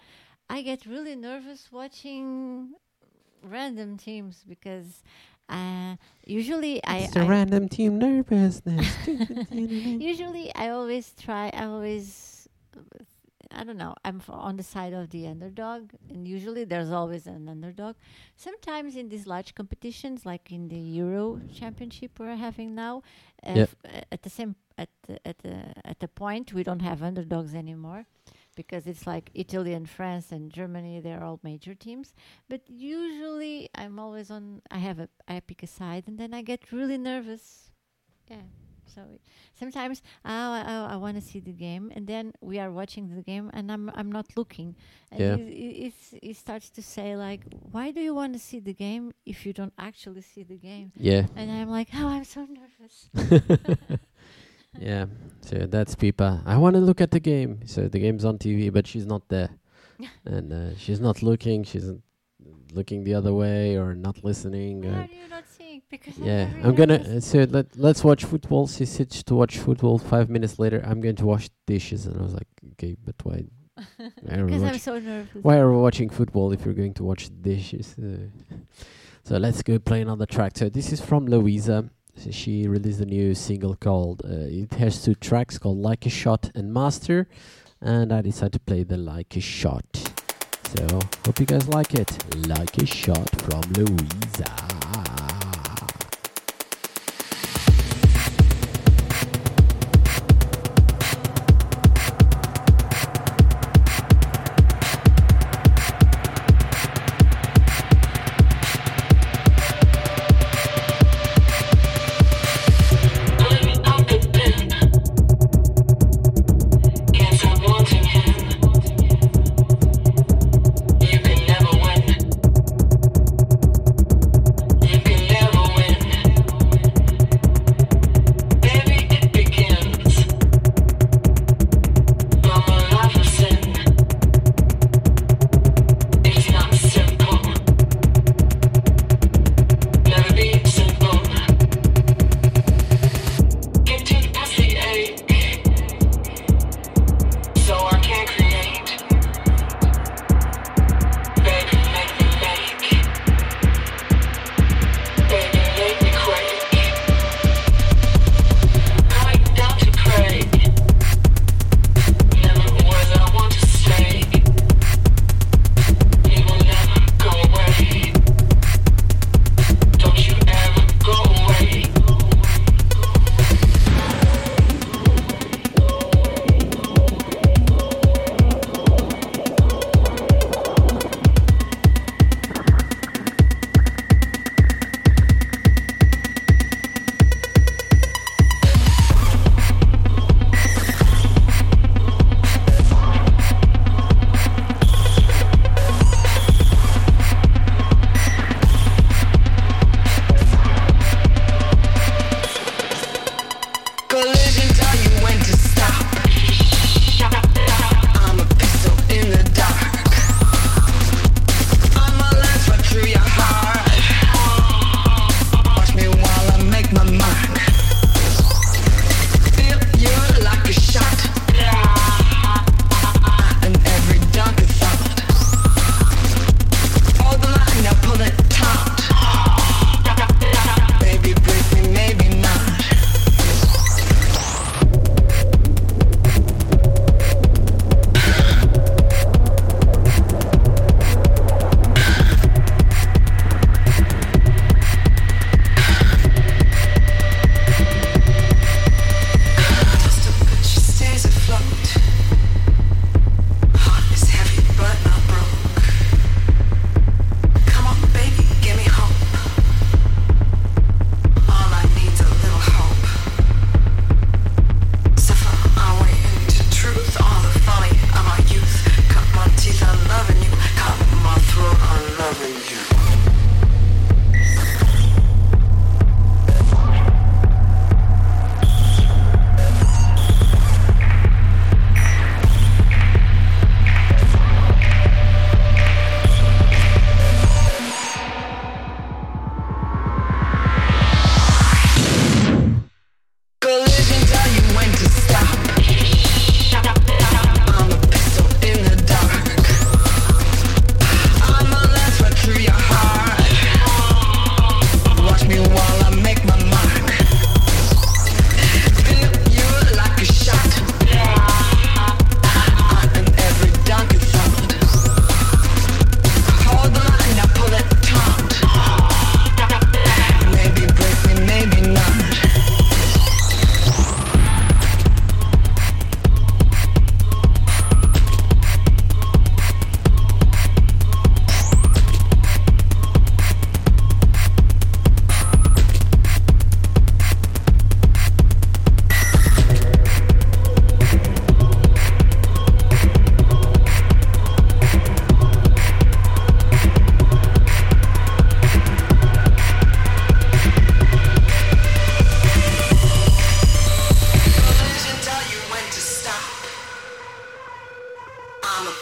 I 0.49 0.61
get 0.63 0.85
really 0.85 1.15
nervous 1.15 1.71
watching 1.71 2.73
random 3.43 3.97
teams 3.97 4.43
because 4.47 5.03
uh, 5.49 5.95
usually 6.25 6.83
I, 6.83 6.97
It's 6.99 7.15
a 7.15 7.21
I 7.21 7.27
random 7.27 7.69
team 7.69 7.97
nervousness. 7.99 8.87
usually 9.51 10.53
I 10.55 10.69
always 10.69 11.13
try. 11.19 11.49
I 11.53 11.65
always. 11.65 12.47
I 13.49 13.63
don't 13.63 13.77
know. 13.77 13.95
I'm 14.03 14.17
f- 14.17 14.29
on 14.29 14.57
the 14.57 14.63
side 14.63 14.91
of 14.91 15.09
the 15.09 15.25
underdog, 15.27 15.91
and 16.09 16.27
usually 16.27 16.65
there's 16.65 16.91
always 16.91 17.27
an 17.27 17.47
underdog. 17.47 17.95
Sometimes 18.35 18.97
in 18.97 19.07
these 19.07 19.25
large 19.25 19.55
competitions, 19.55 20.25
like 20.25 20.51
in 20.51 20.67
the 20.67 20.77
Euro 20.77 21.39
Championship 21.53 22.19
we're 22.19 22.35
having 22.35 22.75
now, 22.75 23.03
uh, 23.45 23.53
Yeah. 23.55 23.61
f- 23.63 23.75
uh, 23.85 24.01
at 24.11 24.21
the 24.23 24.29
same 24.29 24.55
at 24.77 24.89
the, 25.07 25.25
at 25.25 25.37
the 25.39 25.55
at 25.85 25.99
the 26.01 26.07
point 26.09 26.53
we 26.53 26.61
don't 26.63 26.81
have 26.81 27.01
underdogs 27.01 27.55
anymore, 27.55 28.05
because 28.57 28.87
it's 28.87 29.07
like 29.07 29.29
Italy 29.33 29.73
and 29.73 29.87
France 29.89 30.31
and 30.33 30.51
Germany. 30.51 30.99
They're 30.99 31.23
all 31.23 31.39
major 31.43 31.73
teams. 31.75 32.13
But 32.49 32.61
usually 32.67 33.69
I'm 33.75 33.99
always 33.99 34.29
on. 34.29 34.61
I 34.71 34.79
have 34.79 34.99
a 34.99 35.07
I 35.29 35.39
pick 35.39 35.63
a 35.63 35.67
side, 35.67 36.03
and 36.07 36.17
then 36.19 36.33
I 36.33 36.41
get 36.41 36.71
really 36.73 36.97
nervous. 36.97 37.71
Yeah. 38.29 38.47
So 38.95 39.01
sometimes 39.59 40.01
oh, 40.25 40.29
I, 40.31 40.63
oh, 40.67 40.85
I, 40.85 40.93
I 40.93 40.95
want 40.97 41.15
to 41.17 41.21
see 41.21 41.39
the 41.39 41.53
game, 41.53 41.91
and 41.95 42.07
then 42.07 42.33
we 42.41 42.57
are 42.59 42.71
watching 42.71 43.13
the 43.15 43.21
game, 43.21 43.49
and 43.53 43.71
I'm 43.71 43.91
I'm 43.95 44.11
not 44.11 44.27
looking. 44.37 44.75
And 45.11 45.19
Yeah. 45.19 45.35
it, 45.35 45.93
it, 45.93 45.93
it 46.31 46.37
starts 46.37 46.69
to 46.71 46.81
say 46.81 47.15
like, 47.15 47.41
why 47.71 47.91
do 47.91 48.01
you 48.01 48.13
want 48.15 48.33
to 48.33 48.39
see 48.39 48.59
the 48.59 48.73
game 48.73 49.13
if 49.25 49.45
you 49.45 49.53
don't 49.53 49.73
actually 49.77 50.21
see 50.21 50.43
the 50.43 50.57
game? 50.57 50.91
yeah. 50.95 51.27
And 51.35 51.51
I'm 51.51 51.69
like, 51.69 51.89
oh, 51.95 52.07
I'm 52.07 52.23
so 52.25 52.47
nervous. 52.59 53.09
yeah. 54.79 55.05
So 55.41 55.65
that's 55.69 55.95
Pipa. 55.95 56.43
I 56.45 56.57
want 56.57 56.75
to 56.75 56.81
look 56.81 57.01
at 57.01 57.11
the 57.11 57.19
game. 57.19 57.61
So 57.65 57.87
the 57.87 57.99
game's 57.99 58.25
on 58.25 58.37
TV, 58.37 58.71
but 58.71 58.87
she's 58.87 59.05
not 59.05 59.27
there, 59.29 59.49
and 60.25 60.53
uh, 60.53 60.75
she's 60.77 60.99
not 60.99 61.21
looking. 61.23 61.63
She's 61.63 61.91
looking 62.73 63.03
the 63.03 63.13
other 63.13 63.33
way 63.33 63.77
or 63.77 63.95
not 63.95 64.23
listening. 64.23 64.81
Why 64.81 64.89
uh, 64.89 65.01
are 65.01 65.05
you 65.05 65.29
not 65.29 65.45
seeing? 65.47 65.81
Because 65.89 66.17
yeah, 66.17 66.47
very 66.47 66.63
I'm 66.63 66.75
gonna. 66.75 67.17
Uh, 67.17 67.19
so 67.19 67.45
let 67.49 67.77
let's 67.77 68.03
watch 68.03 68.25
football. 68.25 68.67
She 68.67 68.85
sits 68.85 69.23
to 69.23 69.35
watch 69.35 69.57
football. 69.57 69.97
Five 69.97 70.29
minutes 70.29 70.59
later, 70.59 70.83
I'm 70.85 71.01
going 71.01 71.15
to 71.17 71.25
wash 71.25 71.49
dishes, 71.65 72.05
and 72.05 72.19
I 72.19 72.23
was 72.23 72.33
like, 72.33 72.47
okay, 72.73 72.95
but 73.03 73.15
why? 73.23 73.45
why 74.21 74.37
are 74.37 74.45
we 74.45 74.51
Because 74.57 74.63
I'm 74.63 74.79
so 74.79 74.99
nervous. 74.99 75.43
Why 75.43 75.57
are 75.57 75.71
we 75.71 75.77
watching 75.77 76.09
football 76.09 76.51
if 76.51 76.65
you're 76.65 76.73
going 76.73 76.93
to 76.95 77.03
watch 77.03 77.29
dishes? 77.41 77.95
Uh, 77.97 78.27
so 79.23 79.37
let's 79.37 79.61
go 79.63 79.79
play 79.79 80.01
another 80.01 80.25
track. 80.25 80.57
So 80.57 80.69
this 80.69 80.91
is 80.91 81.01
from 81.01 81.25
Louisa. 81.27 81.89
She 82.31 82.67
released 82.67 82.99
a 82.99 83.05
new 83.05 83.33
single 83.35 83.75
called. 83.75 84.21
Uh, 84.25 84.63
it 84.63 84.73
has 84.73 85.03
two 85.03 85.15
tracks 85.15 85.57
called 85.57 85.77
"Like 85.77 86.05
a 86.05 86.09
Shot" 86.09 86.51
and 86.55 86.73
"Master," 86.73 87.27
and 87.81 88.11
I 88.11 88.21
decided 88.21 88.53
to 88.53 88.59
play 88.59 88.83
the 88.83 88.97
"Like 88.97 89.35
a 89.37 89.41
Shot." 89.41 89.85
So 90.75 90.99
hope 91.25 91.39
you 91.39 91.45
guys 91.45 91.67
like 91.69 91.93
it. 91.93 92.09
"Like 92.47 92.77
a 92.77 92.85
Shot" 92.85 93.29
from 93.41 93.61
Louisa. 93.73 94.76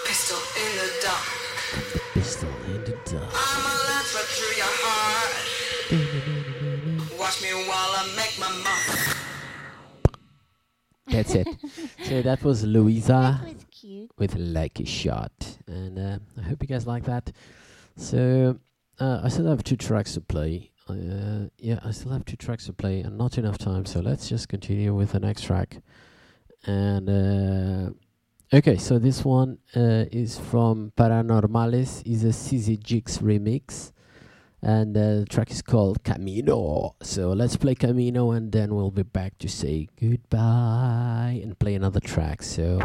The 0.05 0.11
pistol 0.11 0.37
in 0.55 0.71
the 2.85 2.91
dust. 3.05 3.25
I'm 3.33 3.61
a 3.61 3.63
laugh 3.89 4.09
through 4.35 4.55
your 4.55 4.73
heart. 4.81 5.33
Watch 7.19 7.37
me 7.41 7.49
while 7.67 7.91
I 7.99 8.01
make 8.15 8.35
my 8.39 8.49
mark. 8.63 8.87
That's 11.07 11.35
it. 11.35 11.47
so 12.03 12.21
that 12.21 12.43
was 12.43 12.63
Louisa 12.63 13.39
That 13.41 13.53
was 13.55 13.65
cute. 13.71 14.11
with 14.17 14.35
Like 14.35 14.79
a 14.79 14.85
Shot. 14.85 15.57
And 15.67 15.97
uh, 15.99 16.19
I 16.37 16.41
hope 16.41 16.61
you 16.61 16.67
guys 16.67 16.85
like 16.87 17.03
that. 17.05 17.31
So 17.97 18.59
uh, 18.99 19.21
I 19.23 19.29
still 19.29 19.47
have 19.47 19.63
two 19.63 19.77
tracks 19.77 20.13
to 20.13 20.21
play. 20.21 20.71
Uh, 20.87 21.47
yeah, 21.57 21.79
I 21.83 21.91
still 21.91 22.11
have 22.11 22.25
two 22.25 22.35
tracks 22.37 22.65
to 22.67 22.73
play 22.73 22.99
and 23.01 23.17
not 23.17 23.37
enough 23.37 23.57
time. 23.57 23.85
So 23.85 23.99
let's 24.01 24.27
just 24.29 24.49
continue 24.49 24.93
with 24.93 25.11
the 25.13 25.19
next 25.19 25.43
track. 25.43 25.77
And 26.65 27.09
uh, 27.09 27.89
okay, 28.53 28.77
so 28.77 28.99
this 28.99 29.23
one 29.25 29.57
uh, 29.75 30.05
is 30.11 30.37
from 30.37 30.91
Paranormales. 30.97 32.05
is 32.05 32.23
a 32.23 32.29
CZ 32.29 32.81
Jigs 32.81 33.19
remix. 33.19 33.91
And 34.61 34.97
uh, 34.97 35.19
the 35.19 35.25
track 35.29 35.51
is 35.51 35.61
called 35.61 36.03
Camino. 36.03 36.95
So 37.03 37.33
let's 37.33 37.55
play 37.55 37.75
Camino 37.75 38.31
and 38.31 38.51
then 38.51 38.73
we'll 38.73 38.89
be 38.89 39.03
back 39.03 39.37
to 39.39 39.47
say 39.47 39.87
goodbye 39.99 41.39
and 41.43 41.57
play 41.59 41.75
another 41.75 41.99
track. 41.99 42.41
So, 42.41 42.79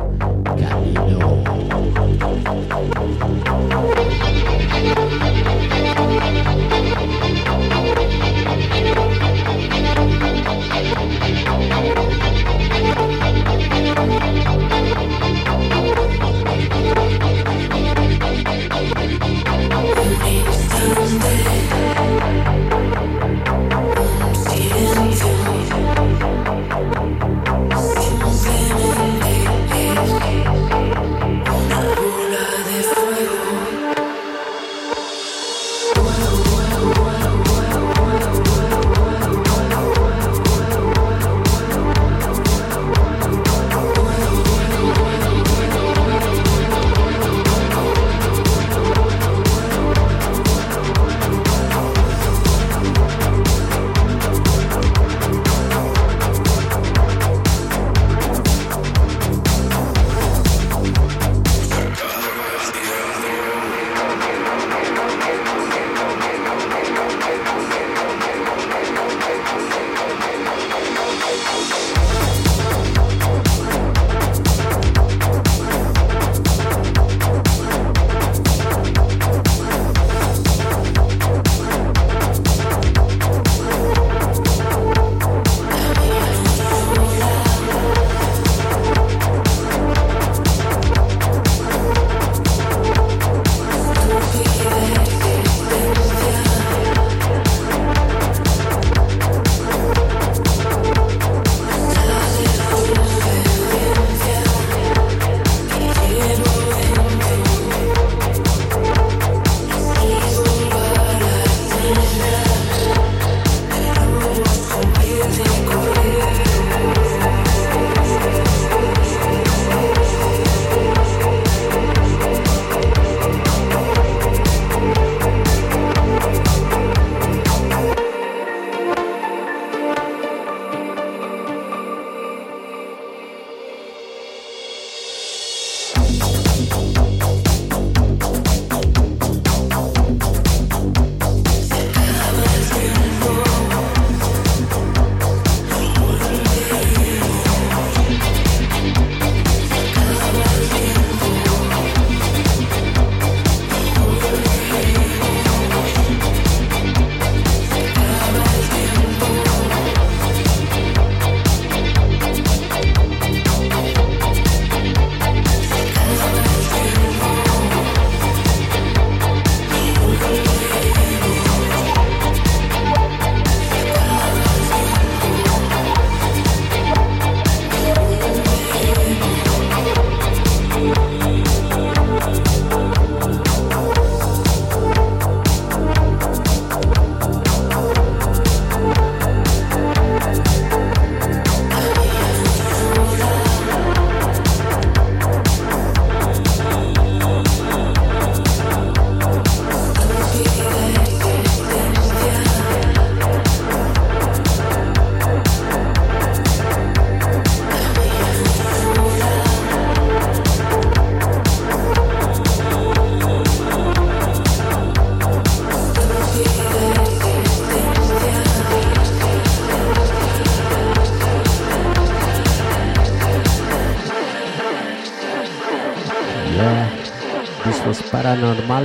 Camino. 0.44 1.40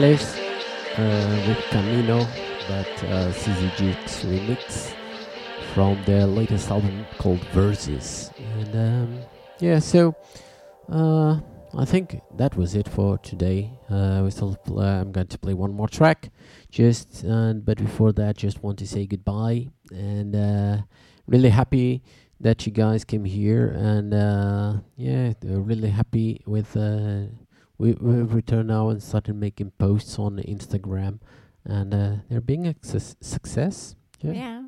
Paranormales 0.06 0.38
uh, 0.98 1.48
with 1.48 1.58
Camino, 1.72 2.20
but 2.68 3.04
uh, 3.06 3.32
remix 4.24 4.94
from 5.74 6.02
their 6.06 6.28
latest 6.28 6.70
album 6.70 7.06
called 7.18 7.40
Verses. 7.54 8.30
And 8.38 8.76
um, 8.76 9.20
yeah, 9.60 9.80
so 9.80 10.16
uh, 10.92 11.40
I 11.76 11.86
think 11.86 12.22
that 12.38 12.56
was 12.56 12.76
it 12.76 12.88
for 12.88 13.18
today. 13.18 13.72
Uh, 13.90 14.22
we 14.24 14.30
still 14.30 14.58
uh, 14.70 14.82
I'm 14.82 15.12
going 15.12 15.28
to 15.28 15.40
play 15.40 15.54
one 15.54 15.74
more 15.74 15.88
track, 15.88 16.30
just 16.70 17.24
and 17.24 17.66
but 17.66 17.78
before 17.78 18.12
that, 18.14 18.38
just 18.38 18.62
want 18.62 18.78
to 18.80 18.88
say 18.88 19.08
goodbye 19.08 19.70
and 19.92 20.36
uh, 20.36 20.78
really 21.28 21.50
happy 21.50 22.04
that 22.40 22.66
you 22.68 22.72
guys 22.72 23.04
came 23.04 23.26
here 23.26 23.70
and 23.70 24.14
uh, 24.14 24.74
yeah, 24.98 25.34
really 25.42 25.90
happy 25.90 26.42
with 26.46 26.76
we 27.78 27.94
we've 27.94 28.34
returned 28.34 28.68
now 28.70 28.90
and 28.90 29.02
started 29.02 29.36
making 29.36 29.72
posts 29.78 30.18
on 30.20 30.38
Instagram, 30.38 31.20
and 31.64 31.94
uh, 31.94 32.16
they're 32.30 32.42
being 32.42 32.68
a 32.68 32.76
success. 32.82 33.16
success. 33.22 33.96
Yeah. 34.22 34.32
Yeah. 34.32 34.64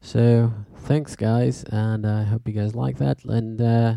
So 0.00 0.52
thanks, 0.76 1.16
guys, 1.16 1.64
and 1.64 2.06
I 2.06 2.24
hope 2.24 2.46
you 2.46 2.52
guys 2.54 2.74
like 2.74 2.98
that. 2.98 3.24
And 3.24 3.60
uh, 3.60 3.94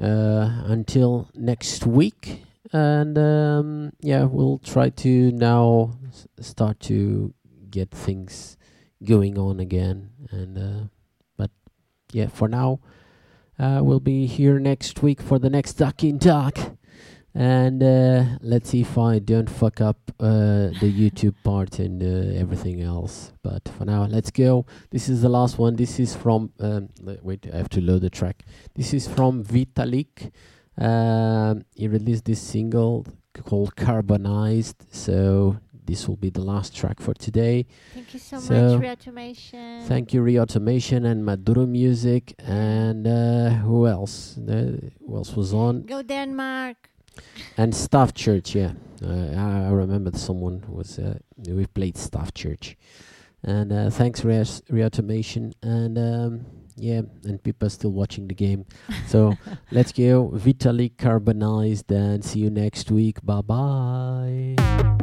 uh, 0.00 0.62
until 0.66 1.28
next 1.34 1.86
week, 1.86 2.44
and 2.72 3.18
um, 3.18 3.92
yeah, 4.00 4.24
we'll 4.24 4.58
try 4.58 4.90
to 4.90 5.32
now 5.32 5.98
s- 6.08 6.28
start 6.40 6.78
to 6.80 7.34
get 7.70 7.90
things 7.90 8.56
going 9.02 9.36
on 9.38 9.58
again. 9.58 10.10
And 10.30 10.56
uh, 10.58 10.84
but 11.36 11.50
yeah, 12.12 12.28
for 12.28 12.48
now, 12.48 12.78
uh, 13.58 13.80
we'll 13.82 14.00
be 14.00 14.26
here 14.26 14.58
next 14.60 15.02
week 15.02 15.20
for 15.20 15.38
the 15.40 15.50
next 15.50 15.74
Duck 15.74 16.04
in 16.04 16.18
Talk. 16.20 16.58
And 17.38 17.82
uh, 17.82 18.38
let's 18.40 18.70
see 18.70 18.80
if 18.80 18.96
I 18.96 19.18
don't 19.18 19.50
fuck 19.50 19.82
up 19.82 19.98
uh, 20.18 20.72
the 20.80 20.90
YouTube 20.90 21.34
part 21.44 21.78
and 21.78 22.02
uh, 22.02 22.40
everything 22.40 22.80
else. 22.80 23.32
But 23.42 23.68
for 23.76 23.84
now, 23.84 24.06
let's 24.06 24.30
go. 24.30 24.64
This 24.90 25.10
is 25.10 25.20
the 25.20 25.28
last 25.28 25.58
one. 25.58 25.76
This 25.76 26.00
is 26.00 26.16
from. 26.16 26.50
Um, 26.58 26.88
wait, 27.22 27.46
I 27.52 27.58
have 27.58 27.68
to 27.70 27.82
load 27.82 28.00
the 28.00 28.08
track. 28.08 28.44
This 28.74 28.94
is 28.94 29.06
from 29.06 29.44
Vitalik. 29.44 30.32
Um, 30.78 31.64
he 31.74 31.88
released 31.88 32.24
this 32.24 32.40
single 32.40 33.06
called 33.44 33.76
Carbonized. 33.76 34.86
So 34.90 35.58
this 35.84 36.08
will 36.08 36.16
be 36.16 36.30
the 36.30 36.40
last 36.40 36.74
track 36.74 37.00
for 37.00 37.12
today. 37.12 37.66
Thank 37.92 38.14
you 38.14 38.20
so, 38.20 38.38
So, 38.40 38.78
much, 38.78 38.82
Reautomation. 38.82 39.82
Thank 39.82 40.14
you, 40.14 40.22
Reautomation 40.22 41.04
and 41.04 41.22
Maduro 41.22 41.66
Music. 41.66 42.34
And 42.38 43.06
uh, 43.06 43.50
who 43.50 43.86
else? 43.86 44.38
Uh, 44.38 44.78
who 45.06 45.16
else 45.16 45.36
was 45.36 45.52
on? 45.52 45.82
Go 45.82 46.00
Denmark. 46.00 46.88
And 47.56 47.74
Staff 47.74 48.14
Church, 48.14 48.54
yeah. 48.54 48.72
Uh, 49.04 49.32
I, 49.36 49.66
I 49.66 49.70
remember 49.70 50.10
someone 50.16 50.64
was, 50.68 50.98
uh, 50.98 51.18
we 51.46 51.66
played 51.66 51.96
Staff 51.96 52.34
Church. 52.34 52.76
And 53.42 53.72
uh, 53.72 53.90
thanks, 53.90 54.24
Reas- 54.24 54.62
Reautomation. 54.70 55.52
And 55.62 55.98
um, 55.98 56.46
yeah, 56.76 57.02
and 57.24 57.42
people 57.42 57.66
are 57.66 57.70
still 57.70 57.92
watching 57.92 58.28
the 58.28 58.34
game. 58.34 58.66
So 59.08 59.34
let's 59.70 59.92
go. 59.92 60.30
Vitalik 60.34 60.96
Carbonized 60.98 61.90
and 61.92 62.24
see 62.24 62.40
you 62.40 62.50
next 62.50 62.90
week. 62.90 63.24
Bye 63.24 63.40
bye. 63.40 64.95